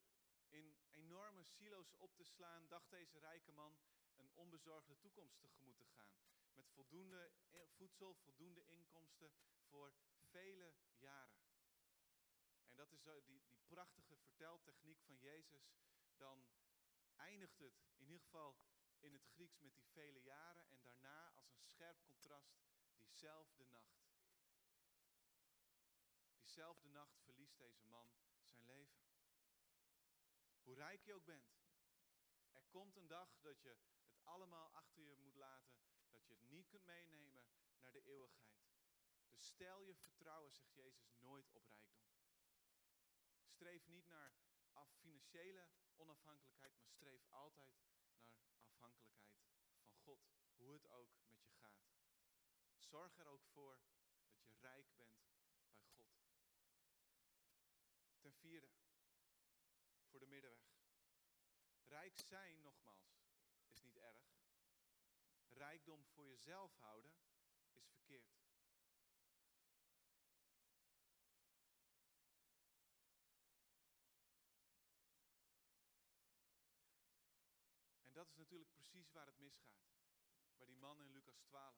in 0.49 0.77
enorme 0.91 1.43
silo's 1.43 1.93
op 1.99 2.15
te 2.15 2.25
slaan, 2.25 2.69
dacht 2.69 2.91
deze 2.91 3.19
rijke 3.19 3.53
man 3.53 3.79
een 4.17 4.31
onbezorgde 4.35 4.99
toekomst 4.99 5.41
tegemoet 5.41 5.79
te 5.79 5.87
gaan. 5.87 6.15
Met 6.53 6.71
voldoende 6.71 7.33
voedsel, 7.67 8.15
voldoende 8.15 8.67
inkomsten 8.67 9.33
voor 9.69 9.95
vele 10.31 10.75
jaren. 10.97 11.43
En 12.69 12.77
dat 12.77 12.93
is 12.93 13.03
die, 13.25 13.43
die 13.49 13.61
prachtige 13.67 14.17
verteltechniek 14.17 15.01
van 15.01 15.17
Jezus. 15.19 15.73
Dan 16.17 16.47
eindigt 17.17 17.59
het 17.59 17.83
in 17.97 18.07
ieder 18.07 18.21
geval 18.21 18.57
in 18.99 19.13
het 19.13 19.27
Grieks 19.27 19.61
met 19.61 19.75
die 19.77 19.87
vele 19.87 20.23
jaren 20.23 20.69
en 20.69 20.83
daarna 20.83 21.33
als 21.33 21.53
een 21.53 21.65
scherp 21.65 22.05
contrast 22.05 22.65
diezelfde 22.97 23.65
nacht. 23.65 24.05
Diezelfde 26.37 26.89
nacht 26.89 27.21
verliest 27.21 27.59
deze 27.59 27.85
man 27.85 28.13
zijn 28.43 28.65
leven. 28.65 29.03
Hoe 30.63 30.75
rijk 30.75 31.05
je 31.05 31.15
ook 31.15 31.25
bent, 31.25 31.55
er 32.53 32.65
komt 32.69 32.97
een 32.97 33.07
dag 33.07 33.41
dat 33.41 33.63
je 33.63 33.69
het 33.69 33.87
allemaal 34.23 34.71
achter 34.73 35.03
je 35.03 35.17
moet 35.17 35.37
laten, 35.37 35.77
dat 36.11 36.27
je 36.27 36.35
het 36.35 36.51
niet 36.51 36.69
kunt 36.69 36.85
meenemen 36.85 37.47
naar 37.79 37.93
de 37.93 38.03
eeuwigheid. 38.03 38.63
Dus 39.29 39.47
stel 39.47 39.81
je 39.81 39.95
vertrouwen, 39.95 40.53
zegt 40.53 40.75
Jezus, 40.75 41.15
nooit 41.19 41.53
op 41.53 41.69
rijkdom. 41.69 42.19
Streef 43.45 43.87
niet 43.87 44.07
naar 44.07 44.35
financiële 45.05 45.69
onafhankelijkheid, 45.97 46.77
maar 46.79 46.89
streef 46.89 47.27
altijd 47.31 47.77
naar 48.49 48.63
afhankelijkheid 48.63 49.37
van 49.83 49.97
God. 50.03 50.27
Hoe 50.57 50.73
het 50.73 50.89
ook 50.89 51.17
met 51.25 51.43
je 51.43 51.51
gaat. 51.51 51.85
Zorg 52.77 53.19
er 53.19 53.27
ook 53.27 53.45
voor 53.45 53.81
dat 54.25 54.47
je 54.47 54.57
rijk 54.57 54.95
bent 54.97 55.23
bij 55.23 55.35
God. 55.35 55.63
Ten 58.19 58.35
vierde, 58.35 58.71
voor 60.05 60.21
de 60.21 60.27
middenweg. 60.27 60.75
Rijk 61.83 62.19
zijn, 62.19 62.61
nogmaals, 62.61 63.25
is 63.67 63.81
niet 63.81 63.97
erg. 63.97 64.35
Rijkdom 65.49 66.05
voor 66.05 66.27
jezelf 66.27 66.77
houden 66.77 67.15
is 67.73 67.87
verkeerd. 67.87 68.43
En 78.03 78.13
dat 78.13 78.24
is 78.35 78.41
natuurlijk 78.41 78.73
precies 78.73 79.13
waar 79.13 79.27
het 79.27 79.39
misgaat. 79.39 79.87
Bij 80.57 80.67
die 80.67 80.77
man 80.77 81.01
in 81.01 81.11
Lucas 81.11 81.41
12. 81.41 81.77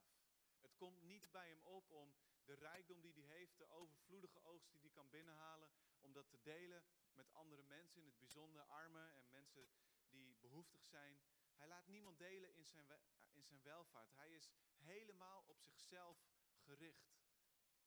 Het 0.60 0.76
komt 0.76 1.02
niet 1.02 1.30
bij 1.30 1.48
hem 1.48 1.60
op 1.62 1.90
om 1.90 2.14
de 2.44 2.54
rijkdom 2.54 3.00
die 3.00 3.12
hij 3.12 3.22
heeft, 3.22 3.58
de 3.58 3.68
overvloedige 3.68 4.40
oogst 4.40 4.70
die 4.70 4.80
hij 4.80 4.90
kan 4.90 5.10
binnenhalen, 5.10 5.70
om 6.00 6.12
dat 6.12 6.28
te 6.28 6.42
delen 6.42 6.84
met 7.12 7.32
andere 7.32 7.62
mensen, 7.62 8.00
in 8.00 8.06
het 8.06 8.18
bijzonder 8.18 8.62
armen 8.62 9.14
en 9.14 9.28
mensen 9.30 9.68
die 10.08 10.36
behoeftig 10.40 10.84
zijn. 10.84 11.20
Hij 11.56 11.68
laat 11.68 11.86
niemand 11.86 12.18
delen 12.18 12.54
in 12.54 12.64
zijn, 12.64 12.86
in 13.32 13.44
zijn 13.44 13.62
welvaart. 13.62 14.14
Hij 14.14 14.30
is 14.30 14.50
helemaal 14.76 15.44
op 15.46 15.60
zichzelf 15.60 16.18
gericht. 16.58 17.14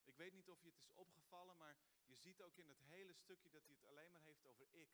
Ik 0.03 0.15
weet 0.15 0.33
niet 0.33 0.49
of 0.49 0.61
je 0.61 0.69
het 0.69 0.79
is 0.79 0.91
opgevallen, 0.93 1.57
maar 1.57 1.77
je 2.05 2.15
ziet 2.15 2.41
ook 2.41 2.57
in 2.57 2.69
het 2.69 2.81
hele 2.81 3.13
stukje 3.13 3.49
dat 3.49 3.65
hij 3.65 3.75
het 3.75 3.85
alleen 3.85 4.11
maar 4.11 4.21
heeft 4.21 4.45
over 4.45 4.67
ik 4.71 4.89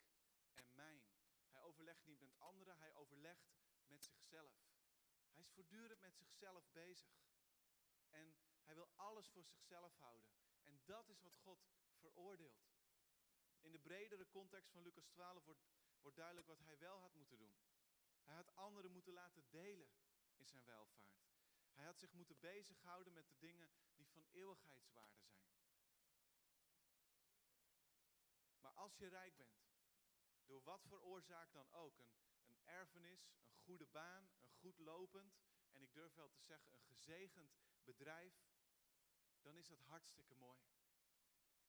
en 0.54 0.74
mijn. 0.74 1.15
Hij 1.56 1.64
overlegt 1.64 2.04
niet 2.04 2.20
met 2.20 2.38
anderen, 2.38 2.78
hij 2.78 2.94
overlegt 2.94 3.48
met 3.86 4.04
zichzelf. 4.04 4.52
Hij 5.32 5.42
is 5.42 5.50
voortdurend 5.50 6.00
met 6.00 6.16
zichzelf 6.16 6.70
bezig. 6.72 7.12
En 8.10 8.36
hij 8.62 8.74
wil 8.74 8.88
alles 8.96 9.28
voor 9.28 9.44
zichzelf 9.44 9.96
houden. 9.96 10.30
En 10.62 10.80
dat 10.84 11.08
is 11.08 11.22
wat 11.22 11.36
God 11.36 11.66
veroordeelt. 11.94 12.66
In 13.60 13.72
de 13.72 13.78
bredere 13.78 14.28
context 14.28 14.70
van 14.70 14.82
Lucas 14.82 15.06
12 15.08 15.44
wordt, 15.44 15.66
wordt 16.00 16.16
duidelijk 16.16 16.46
wat 16.46 16.58
hij 16.58 16.78
wel 16.78 16.98
had 16.98 17.14
moeten 17.14 17.38
doen. 17.38 17.56
Hij 18.22 18.34
had 18.34 18.54
anderen 18.54 18.92
moeten 18.92 19.12
laten 19.12 19.44
delen 19.48 19.90
in 20.34 20.46
zijn 20.46 20.64
welvaart. 20.64 21.24
Hij 21.72 21.84
had 21.84 21.98
zich 21.98 22.12
moeten 22.12 22.38
bezighouden 22.38 23.12
met 23.12 23.28
de 23.28 23.38
dingen 23.38 23.70
die 23.94 24.08
van 24.08 24.26
eeuwigheidswaarde 24.30 25.18
zijn. 25.18 25.46
Maar 28.60 28.72
als 28.72 28.96
je 28.96 29.08
rijk 29.08 29.36
bent, 29.36 29.65
door 30.46 30.62
wat 30.62 30.84
voor 30.84 31.00
oorzaak 31.00 31.52
dan 31.52 31.72
ook, 31.72 31.98
een, 31.98 32.12
een 32.46 32.60
erfenis, 32.64 33.28
een 33.48 33.58
goede 33.58 33.86
baan, 33.86 34.30
een 34.40 34.50
goed 34.50 34.78
lopend 34.78 35.38
en 35.72 35.82
ik 35.82 35.92
durf 35.94 36.14
wel 36.14 36.30
te 36.30 36.40
zeggen 36.40 36.72
een 36.72 36.82
gezegend 36.82 37.56
bedrijf, 37.84 38.34
dan 39.40 39.56
is 39.56 39.68
dat 39.68 39.80
hartstikke 39.80 40.34
mooi. 40.34 40.58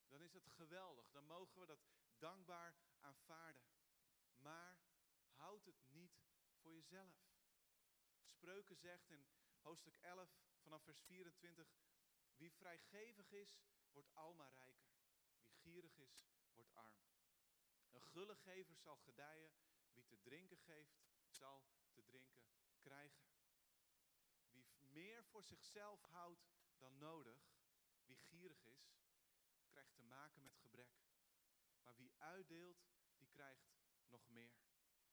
Dan 0.07 0.21
is 0.21 0.31
dat 0.31 0.47
geweldig. 0.47 1.09
Dan 1.11 1.25
mogen 1.25 1.59
we 1.59 1.65
dat 1.65 1.85
dankbaar 2.17 2.75
aanvaarden. 2.99 3.63
Maar 4.37 4.79
houd 5.35 5.65
het 5.65 5.83
niet 5.87 6.21
voor 6.55 6.73
jezelf. 6.73 7.15
Spreuken 8.23 8.77
zegt 8.77 9.09
in 9.09 9.27
hoofdstuk 9.61 9.97
11 9.97 10.29
vanaf 10.57 10.83
vers 10.83 11.01
24, 11.01 11.67
wie 12.35 12.51
vrijgevig 12.51 13.31
is, 13.31 13.59
wordt 13.91 14.13
almaar 14.13 14.53
rijker. 14.53 14.91
Wie 15.39 15.51
gierig 15.51 15.97
is, 15.97 16.27
wordt 16.53 16.73
arm. 16.73 17.16
Een 17.91 18.02
gulle 18.02 18.36
gever 18.36 18.78
zal 18.78 18.97
gedijen, 18.97 19.52
wie 19.91 20.06
te 20.06 20.21
drinken 20.21 20.58
geeft, 20.58 20.97
zal 21.28 21.65
te 21.91 22.04
drinken 22.04 22.43
krijgen. 22.80 23.28
Wie 24.52 24.65
meer 24.80 25.23
voor 25.23 25.43
zichzelf 25.43 26.02
houdt 26.02 26.47
dan 26.78 26.97
nodig, 26.97 27.56
wie 28.06 28.17
gierig 28.17 28.65
is, 28.65 28.95
krijgt 29.67 29.95
te 29.95 30.04
maken 30.04 30.43
met 30.43 30.58
gebrek. 30.58 30.89
Maar 31.82 31.95
wie 31.95 32.13
uitdeelt, 32.17 32.86
die 33.17 33.28
krijgt 33.28 33.67
nog 34.06 34.30
meer. 34.30 34.65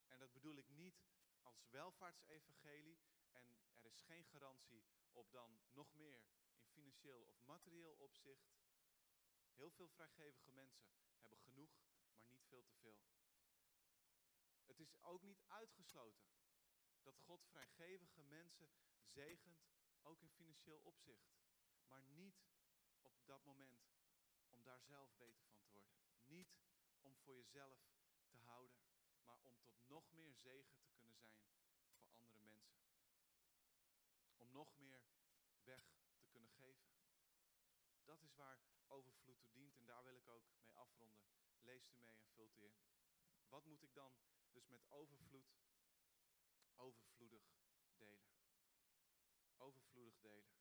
En 0.06 0.18
dat 0.18 0.32
bedoel 0.32 0.56
ik 0.56 0.68
niet 0.68 1.04
als 1.42 1.64
welvaartsevangelie. 1.70 2.98
En 3.32 3.58
er 3.82 3.90
is 3.90 4.00
geen 4.00 4.24
garantie 4.24 4.84
op 5.12 5.32
dan 5.32 5.60
nog 5.72 5.94
meer 5.94 6.14
in 6.14 6.66
financieel 6.66 7.22
of 7.22 7.44
materieel 7.44 7.94
opzicht. 7.94 8.52
Heel 9.54 9.70
veel 9.70 9.88
vrijgevige 9.88 10.50
mensen 10.50 10.88
hebben 11.16 11.38
genoeg, 11.38 11.82
veel 12.54 12.64
te 12.64 12.74
veel. 12.74 12.98
Het 14.64 14.80
is 14.80 15.02
ook 15.02 15.22
niet 15.22 15.42
uitgesloten 15.46 16.28
dat 17.02 17.18
God 17.18 17.44
vrijgevige 17.44 18.22
mensen 18.22 18.72
zegent, 19.02 19.64
ook 20.02 20.22
in 20.22 20.30
financieel 20.30 20.78
opzicht. 20.78 21.34
Maar 21.86 22.02
niet 22.02 22.44
op 23.00 23.12
dat 23.24 23.44
moment 23.44 23.92
om 24.48 24.62
daar 24.62 24.82
zelf 24.82 25.16
beter 25.16 25.44
van 25.44 25.58
te 25.58 25.70
worden. 25.70 25.94
Niet 26.22 26.56
om 27.00 27.16
voor 27.16 27.36
jezelf 27.36 27.80
te 28.26 28.36
houden, 28.36 28.82
maar 29.22 29.38
om 29.42 29.58
tot 29.62 29.88
nog 29.88 30.10
meer 30.10 30.34
zegen 30.34 30.78
te 30.78 30.90
kunnen 30.92 31.16
zijn 31.16 31.40
voor 31.82 32.08
andere 32.14 32.42
mensen. 32.42 32.82
Om 34.36 34.50
nog 34.50 34.76
meer 34.76 35.02
weg 35.64 35.96
te 36.16 36.24
kunnen 36.26 36.50
geven. 36.50 36.92
Dat 38.04 38.22
is 38.22 38.34
waar 38.34 38.60
overvloed 38.86 39.40
toe 39.40 39.50
dient 39.50 39.76
en 39.76 39.86
daar 39.86 40.04
wil 40.04 40.16
ik 40.16 40.28
ook 40.28 40.48
mee 40.50 40.70
afronden. 40.72 41.43
Leest 41.64 41.90
u 41.90 41.96
mee 41.96 42.16
en 42.16 42.28
vult 42.28 42.56
u 42.56 42.64
in. 42.64 42.78
Wat 43.48 43.64
moet 43.64 43.82
ik 43.82 43.94
dan 43.94 44.18
dus 44.52 44.68
met 44.68 44.90
overvloed 44.90 45.54
overvloedig 46.76 47.42
delen? 47.96 48.32
Overvloedig 49.56 50.18
delen. 50.20 50.54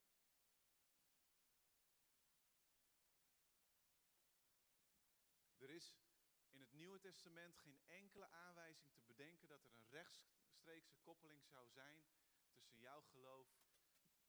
Er 5.57 5.69
is 5.69 5.97
in 6.49 6.59
het 6.59 6.73
Nieuwe 6.73 6.99
Testament 6.99 7.57
geen 7.57 7.81
enkele 7.87 8.27
aanwijzing 8.29 8.93
te 8.93 9.03
bedenken 9.03 9.47
dat 9.47 9.63
er 9.63 9.71
een 9.71 9.89
rechtstreekse 9.89 10.97
koppeling 10.97 11.45
zou 11.47 11.69
zijn 11.69 12.05
tussen 12.51 12.77
jouw 12.77 13.01
geloof 13.01 13.47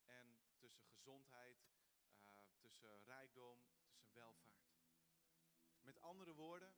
en 0.05 0.41
tussen 0.57 0.87
gezondheid, 0.87 1.67
uh, 2.27 2.31
tussen 2.59 3.05
rijkdom, 3.05 3.65
tussen 3.93 4.15
welvaart. 4.15 4.54
Met 5.85 6.01
andere 6.01 6.35
woorden, 6.35 6.75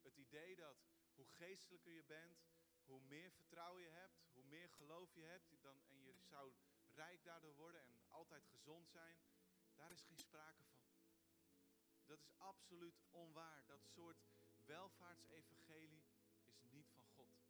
het 0.00 0.16
idee 0.16 0.56
dat 0.56 0.76
hoe 1.14 1.26
geestelijker 1.26 1.92
je 1.92 2.04
bent, 2.04 2.38
hoe 2.84 3.00
meer 3.00 3.30
vertrouwen 3.30 3.82
je 3.82 3.88
hebt, 3.88 4.22
hoe 4.32 4.44
meer 4.44 4.70
geloof 4.70 5.14
je 5.14 5.22
hebt 5.22 5.62
dan, 5.62 5.82
en 5.88 6.02
je 6.02 6.14
zou 6.20 6.52
rijk 6.92 7.24
daardoor 7.24 7.54
worden 7.54 7.84
en 7.84 7.98
altijd 8.08 8.46
gezond 8.46 8.88
zijn, 8.88 9.16
daar 9.74 9.90
is 9.90 10.02
geen 10.02 10.18
sprake 10.18 10.64
van. 10.64 10.80
Dat 12.06 12.20
is 12.20 12.32
absoluut 12.38 13.00
onwaar. 13.10 13.66
Dat 13.66 13.84
soort 13.86 14.24
welvaartsevangelie 14.64 16.04
is 16.44 16.62
niet 16.62 16.90
van 16.90 17.06
God. 17.06 17.48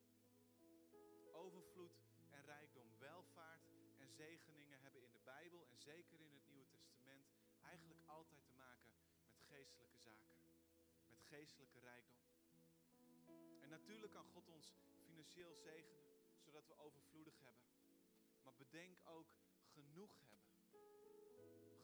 Overvloed 1.32 1.98
en 2.30 2.44
rijkdom, 2.44 2.98
welvaart 2.98 3.68
en 3.98 4.10
zegeningen 4.10 4.80
hebben 4.80 5.02
in 5.02 5.12
de 5.12 5.20
Bijbel 5.20 5.66
en 5.66 5.78
zeker 5.78 6.20
in 6.20 6.32
het 6.32 6.46
Nieuwe 6.46 6.68
Testament 6.68 7.26
eigenlijk 7.62 8.00
altijd 8.06 8.44
te 8.44 8.52
maken 8.52 8.92
met 9.24 9.42
geestelijke 9.48 9.98
zaken. 9.98 10.29
Geestelijke 11.30 11.78
rijkdom. 11.78 12.22
En 13.60 13.68
natuurlijk 13.68 14.12
kan 14.12 14.26
God 14.26 14.48
ons 14.48 14.74
financieel 15.06 15.54
zegenen, 15.54 16.08
zodat 16.38 16.66
we 16.66 16.74
overvloedig 16.76 17.38
hebben. 17.40 17.62
Maar 18.42 18.54
bedenk 18.54 19.00
ook 19.04 19.26
genoeg 19.72 20.20
hebben. 20.20 20.40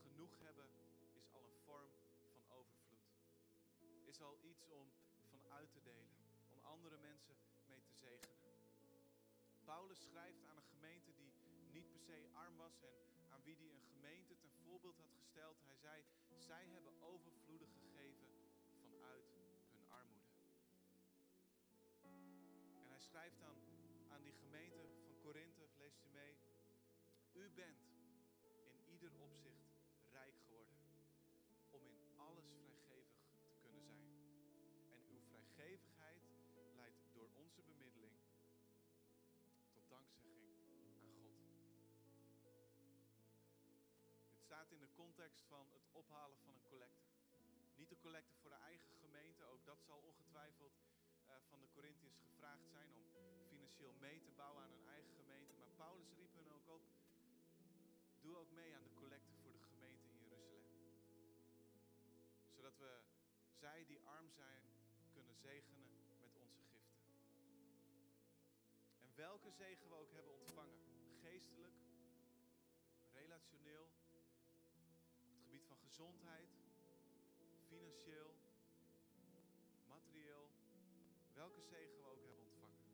Genoeg 0.03 0.39
hebben 0.39 0.69
is 1.13 1.31
al 1.33 1.45
een 1.45 1.61
vorm 1.65 1.91
van 2.31 2.57
overvloed. 2.57 3.07
Is 4.05 4.21
al 4.21 4.39
iets 4.43 4.67
om 4.67 4.93
van 5.29 5.49
uit 5.49 5.73
te 5.73 5.83
delen. 5.83 6.17
Om 6.49 6.59
andere 6.63 6.99
mensen 6.99 7.37
mee 7.67 7.83
te 7.83 7.95
zegenen. 7.95 8.37
Paulus 9.65 10.03
schrijft 10.03 10.45
aan 10.45 10.57
een 10.57 10.71
gemeente 10.75 11.15
die 11.15 11.33
niet 11.71 11.91
per 11.91 12.01
se 12.01 12.29
arm 12.33 12.57
was 12.57 12.83
en 12.83 13.31
aan 13.31 13.43
wie 13.43 13.57
hij 13.57 13.71
een 13.71 13.87
gemeente 13.93 14.39
ten 14.39 14.53
voorbeeld 14.65 14.99
had 14.99 15.13
gesteld. 15.13 15.57
Hij 15.67 15.77
zei, 15.77 16.05
zij 16.37 16.67
hebben 16.67 17.03
overvloedig 17.03 17.46
schrijft 23.27 23.43
aan 23.43 23.61
aan 24.09 24.23
die 24.23 24.33
gemeente 24.33 24.87
van 25.05 25.19
Korinthe, 25.19 25.69
leest 25.79 26.05
u 26.05 26.09
mee. 26.09 26.37
U 27.33 27.51
bent 27.51 27.81
in 28.41 28.93
ieder 28.93 29.13
opzicht 29.19 29.67
rijk 30.11 30.35
geworden 30.45 30.77
om 31.71 31.83
in 31.87 32.13
alles 32.17 32.45
vrijgevig 32.85 33.19
te 33.41 33.57
kunnen 33.61 33.85
zijn. 33.85 34.09
En 34.91 35.07
uw 35.09 35.21
vrijgevigheid 35.31 36.23
leidt 36.75 37.01
door 37.13 37.29
onze 37.35 37.63
bemiddeling 37.63 38.17
tot 39.73 39.89
dankzegging 39.89 40.37
aan 40.37 40.99
God. 42.43 42.71
Dit 44.31 44.43
staat 44.43 44.71
in 44.71 44.81
de 44.81 44.93
context 44.95 45.43
van 45.49 45.67
het 45.73 45.87
ophalen 45.93 46.39
van 46.39 46.55
een 46.55 46.63
collecte. 46.63 47.07
Niet 47.75 47.89
de 47.89 47.99
collecte 47.99 48.37
voor 48.37 48.51
de 48.51 48.57
eigen 48.57 48.89
gemeente, 49.01 49.45
ook 49.45 49.65
dat 49.65 49.83
zal 49.83 49.99
ongetwijfeld 49.99 50.86
van 51.51 51.61
de 51.61 51.71
Corinthiërs 51.75 52.19
gevraagd 52.19 52.67
zijn 52.69 52.91
om 53.13 53.27
financieel 53.49 53.93
mee 53.93 54.21
te 54.23 54.31
bouwen 54.31 54.63
aan 54.63 54.71
hun 54.71 54.89
eigen 54.89 55.15
gemeente. 55.15 55.53
Maar 55.59 55.69
Paulus 55.77 56.13
riep 56.17 56.35
hen 56.35 56.51
ook 56.51 56.69
op, 56.69 56.83
doe 58.21 58.37
ook 58.37 58.51
mee 58.51 58.75
aan 58.75 58.83
de 58.83 58.95
collecte 58.95 59.35
voor 59.43 59.53
de 59.53 59.65
gemeente 59.71 60.09
in 60.09 60.19
Jeruzalem. 60.19 60.65
Zodat 62.55 62.77
we 62.77 63.01
zij 63.59 63.85
die 63.87 64.01
arm 64.01 64.31
zijn 64.31 64.63
kunnen 65.13 65.37
zegenen 65.37 65.89
met 66.19 66.37
onze 66.37 66.63
giften. 66.73 67.01
En 69.01 69.15
welke 69.15 69.51
zegen 69.51 69.89
we 69.89 69.95
ook 69.95 70.13
hebben 70.13 70.33
ontvangen, 70.33 70.81
geestelijk, 71.21 71.75
relationeel, 73.13 73.89
op 74.13 74.25
het 75.27 75.39
gebied 75.43 75.65
van 75.67 75.79
gezondheid, 75.79 76.49
financieel, 77.69 78.35
welke 81.47 81.63
zegen 81.63 81.97
we 81.99 82.05
ook 82.05 82.25
hebben 82.25 82.45
ontvangen. 82.45 82.85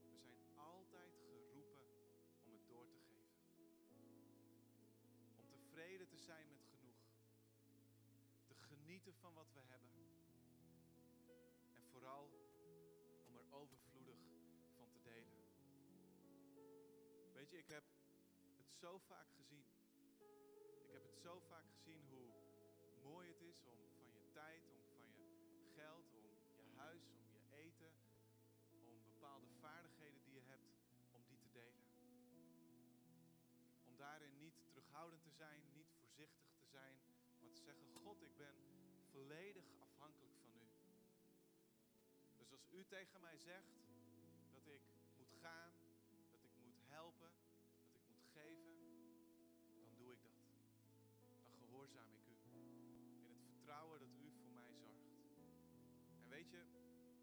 We 0.00 0.08
zijn 0.08 0.58
altijd 0.58 1.12
geroepen 1.14 1.82
om 2.44 2.52
het 2.52 2.68
door 2.68 2.88
te 2.88 3.00
geven. 3.00 3.38
Om 5.36 5.50
tevreden 5.50 6.08
te 6.08 6.18
zijn 6.18 6.48
met 6.48 6.64
genoeg. 6.70 7.02
Te 8.46 8.54
genieten 8.54 9.14
van 9.14 9.34
wat 9.34 9.52
we 9.52 9.60
hebben. 9.60 9.90
En 11.74 11.84
vooral 11.90 12.30
om 13.26 13.36
er 13.36 13.52
overvloedig 13.52 14.18
van 14.76 14.90
te 14.90 15.02
delen. 15.02 15.38
Weet 17.32 17.50
je, 17.50 17.58
ik 17.58 17.68
heb 17.68 17.84
het 18.56 18.72
zo 18.72 18.98
vaak 18.98 19.28
gezien. 19.36 19.66
Ik 20.84 20.92
heb 20.92 21.02
het 21.02 21.16
zo 21.16 21.40
vaak 21.40 21.66
gezien 21.70 22.04
hoe 22.08 22.30
mooi 23.02 23.28
het 23.28 23.40
is 23.40 23.64
om 23.64 23.78
van 23.98 24.12
je 24.12 24.30
tijd, 24.32 24.68
om 24.68 24.79
zijn, 35.44 35.62
niet 35.72 35.90
voorzichtig 35.98 36.48
te 36.58 36.66
zijn, 36.66 36.96
maar 37.40 37.50
te 37.50 37.62
zeggen, 37.62 37.86
God, 37.92 38.22
ik 38.22 38.36
ben 38.36 38.54
volledig 39.10 39.66
afhankelijk 39.78 40.34
van 40.42 40.52
u. 40.54 40.68
Dus 42.36 42.52
als 42.52 42.66
u 42.70 42.84
tegen 42.84 43.20
mij 43.20 43.38
zegt 43.38 43.72
dat 44.50 44.66
ik 44.66 44.82
moet 45.16 45.34
gaan, 45.40 45.72
dat 46.30 46.44
ik 46.44 46.56
moet 46.64 46.80
helpen, 46.96 47.32
dat 47.84 47.94
ik 47.94 48.08
moet 48.08 48.26
geven, 48.32 48.74
dan 49.82 49.94
doe 49.96 50.12
ik 50.12 50.22
dat. 50.22 50.40
Dan 51.50 51.58
gehoorzaam 51.58 52.12
ik 52.12 52.26
u. 52.26 52.36
In 53.22 53.30
het 53.30 53.44
vertrouwen 53.46 54.00
dat 54.00 54.14
u 54.18 54.30
voor 54.40 54.50
mij 54.50 54.72
zorgt. 54.74 55.10
En 56.22 56.28
weet 56.28 56.50
je, 56.50 56.62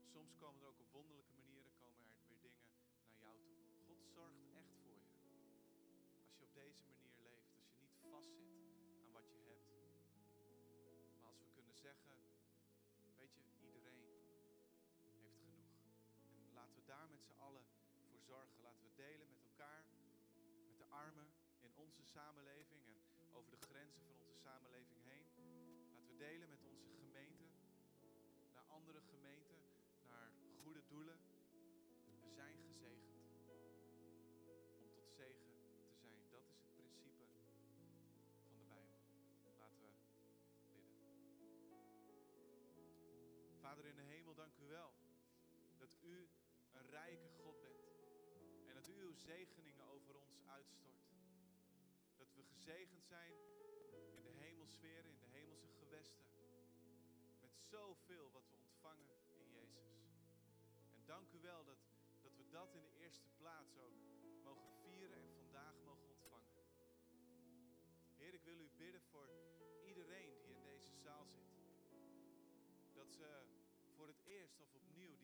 soms 0.03 0.35
komen 0.35 0.61
er 0.61 0.67
ook 0.67 0.79
op 0.79 0.91
wonderlijke 0.91 1.33
manieren 1.33 1.73
komen 1.77 2.05
er 2.05 2.27
weer 2.27 2.39
dingen 2.39 2.63
naar 2.63 3.17
jou 3.19 3.39
toe. 3.45 3.65
God 3.85 4.05
zorgt 4.05 4.41
echt 4.53 4.73
voor 4.83 4.95
je. 4.95 5.11
Als 6.25 6.37
je 6.37 6.43
op 6.43 6.53
deze 6.53 6.83
manier 6.83 6.96
zeggen, 11.87 12.15
weet 13.17 13.33
je, 13.35 13.41
iedereen 13.67 13.99
heeft 14.03 14.71
genoeg. 14.99 15.67
En 16.45 16.53
laten 16.53 16.75
we 16.75 16.83
daar 16.85 17.07
met 17.09 17.23
z'n 17.23 17.39
allen 17.47 17.65
voor 18.09 18.19
zorgen. 18.31 18.61
Laten 18.61 18.83
we 18.83 18.93
delen 18.95 19.27
met 19.29 19.41
elkaar, 19.49 19.83
met 20.67 20.77
de 20.77 20.85
armen 21.03 21.27
in 21.59 21.71
onze 21.75 22.03
samenleving 22.03 22.81
en 23.21 23.27
over 23.37 23.51
de 23.51 23.65
grenzen 23.69 24.01
van 24.07 24.15
onze 24.19 24.35
samenleving 24.47 24.99
heen. 25.11 25.25
Laten 25.93 26.07
we 26.11 26.15
delen 26.17 26.49
met 26.49 26.63
onze 26.63 26.87
gemeente, 27.03 27.45
naar 28.53 28.65
andere 28.67 29.01
gemeenten, 29.01 29.57
naar 30.07 30.31
goede 30.63 30.83
doelen. 30.87 31.26
Vader 43.67 43.85
in 43.85 43.95
de 43.95 44.01
hemel, 44.01 44.33
dank 44.33 44.57
u 44.57 44.67
wel 44.67 44.93
dat 45.77 45.95
u 46.01 46.29
een 46.71 46.89
rijke 46.89 47.29
God 47.29 47.59
bent. 47.61 47.87
En 48.67 48.73
dat 48.73 48.87
u 48.87 49.01
uw 49.01 49.13
zegeningen 49.13 49.85
over 49.85 50.15
ons 50.15 50.41
uitstort. 50.45 51.09
Dat 52.15 52.33
we 52.33 52.43
gezegend 52.43 53.03
zijn 53.03 53.33
in 54.11 54.23
de 54.23 54.29
hemelsferen, 54.29 55.11
in 55.11 55.19
de 55.19 55.25
hemelse 55.25 55.67
gewesten. 55.79 56.25
Met 57.39 57.55
zoveel 57.57 58.31
wat 58.31 58.47
we 58.49 58.55
ontvangen 58.55 59.09
in 59.25 59.49
Jezus. 59.49 59.99
En 60.95 61.05
dank 61.05 61.31
u 61.31 61.39
wel 61.39 61.63
dat, 61.63 61.79
dat 62.21 62.35
we 62.35 62.49
dat 62.49 62.75
in 62.75 62.83
de 62.83 62.93
eerste 62.93 63.29
plaats 63.29 63.77
ook 63.77 63.97
mogen 64.43 64.71
vieren 64.81 65.17
en 65.17 65.33
vandaag 65.35 65.75
mogen 65.83 66.07
ontvangen. 66.09 66.53
Heer, 68.15 68.33
ik 68.33 68.43
wil 68.43 68.59
u 68.59 68.69
bidden 68.77 69.01
voor 69.01 69.29
iedereen 69.83 70.37
die 70.41 70.55
in 70.55 70.63
deze 70.63 70.93
zaal 70.93 71.25
zit. 71.25 71.55
Dat 72.93 73.13
ze 73.13 73.56
of 74.57 74.75
opnieuw 74.75 75.17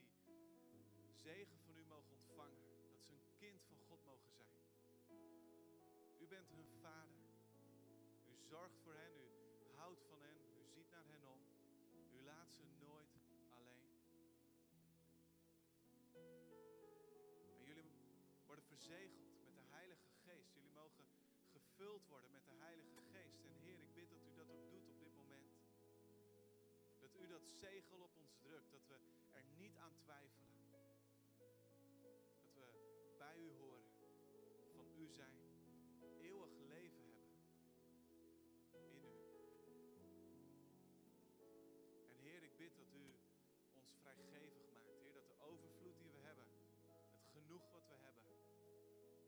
die 0.71 1.13
zegen 1.13 1.59
van 1.65 1.75
u 1.75 1.85
mogen 1.85 2.15
ontvangen. 2.15 2.63
Dat 2.91 3.03
ze 3.03 3.13
een 3.13 3.35
kind 3.35 3.63
van 3.63 3.77
God 3.87 4.03
mogen 4.03 4.29
zijn. 4.29 4.53
U 6.23 6.27
bent 6.27 6.49
hun 6.49 6.69
vader. 6.81 7.21
U 8.27 8.35
zorgt 8.37 8.77
voor 8.83 8.93
hen, 8.93 9.13
u 9.65 9.73
houdt 9.75 10.03
van 10.09 10.21
hen, 10.21 10.37
u 10.57 10.65
ziet 10.65 10.89
naar 10.89 11.05
hen 11.05 11.25
om. 11.25 11.41
U 12.11 12.23
laat 12.23 12.51
ze 12.51 12.63
nooit 12.79 13.09
alleen. 13.49 13.89
En 16.11 17.65
jullie 17.65 17.91
worden 18.45 18.65
verzegeld 18.65 19.43
met 19.45 19.55
de 19.55 19.61
Heilige 19.61 20.09
Geest. 20.25 20.53
Jullie 20.53 20.71
mogen 20.71 21.05
gevuld 21.51 22.07
worden 22.07 22.31
met 22.31 22.45
de 22.45 22.51
Heilige 22.51 23.01
Geest. 23.11 23.43
En 23.43 23.53
Heer, 23.53 23.79
ik 23.79 23.93
bid 23.93 24.09
dat 24.09 24.25
u 24.25 24.33
dat 24.33 24.49
ook 24.49 24.69
doet 24.69 24.87
op 24.89 24.99
dit 24.99 25.15
moment. 25.15 25.51
Dat 26.99 27.15
u 27.15 27.27
dat 27.27 27.47
zegel 27.47 27.97
op 27.99 28.15
ons 28.15 28.32
drukt, 28.43 28.71
dat 28.71 28.87
we 28.87 28.97
er 29.31 29.43
niet 29.57 29.75
aan 29.77 29.95
twijfelen. 29.97 30.51
Dat 32.03 32.53
we 32.53 32.67
bij 33.17 33.37
u 33.37 33.49
horen, 33.51 33.83
van 34.75 34.85
u 34.95 35.07
zijn, 35.07 35.37
eeuwig 36.19 36.53
leven 36.67 37.03
hebben 38.71 38.91
in 38.91 39.03
u. 39.03 39.13
En 42.09 42.19
Heer, 42.19 42.43
ik 42.43 42.57
bid 42.57 42.75
dat 42.75 42.93
u 42.93 43.15
ons 43.73 43.93
vrijgevig 44.01 44.71
maakt. 44.71 44.97
Heer, 44.99 45.13
dat 45.13 45.27
de 45.27 45.39
overvloed 45.39 45.97
die 45.99 46.11
we 46.11 46.19
hebben, 46.19 46.47
het 47.11 47.27
genoeg 47.31 47.71
wat 47.71 47.87
we 47.87 47.95
hebben, 47.95 48.23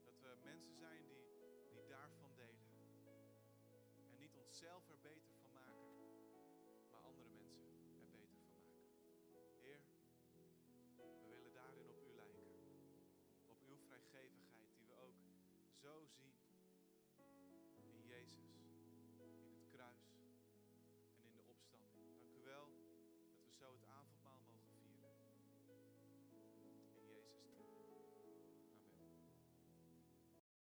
dat 0.04 0.19
we 0.19 0.38
mensen 0.43 0.75
zijn 0.75 1.08
die, 1.08 1.23
die 1.71 1.86
daarvan 1.88 2.36
delen. 2.36 2.63
En 3.95 4.17
niet 4.17 4.36
onszelf 4.36 4.89
er 4.89 4.99
beter 5.01 5.35
zo 15.86 16.06
zien. 16.17 16.35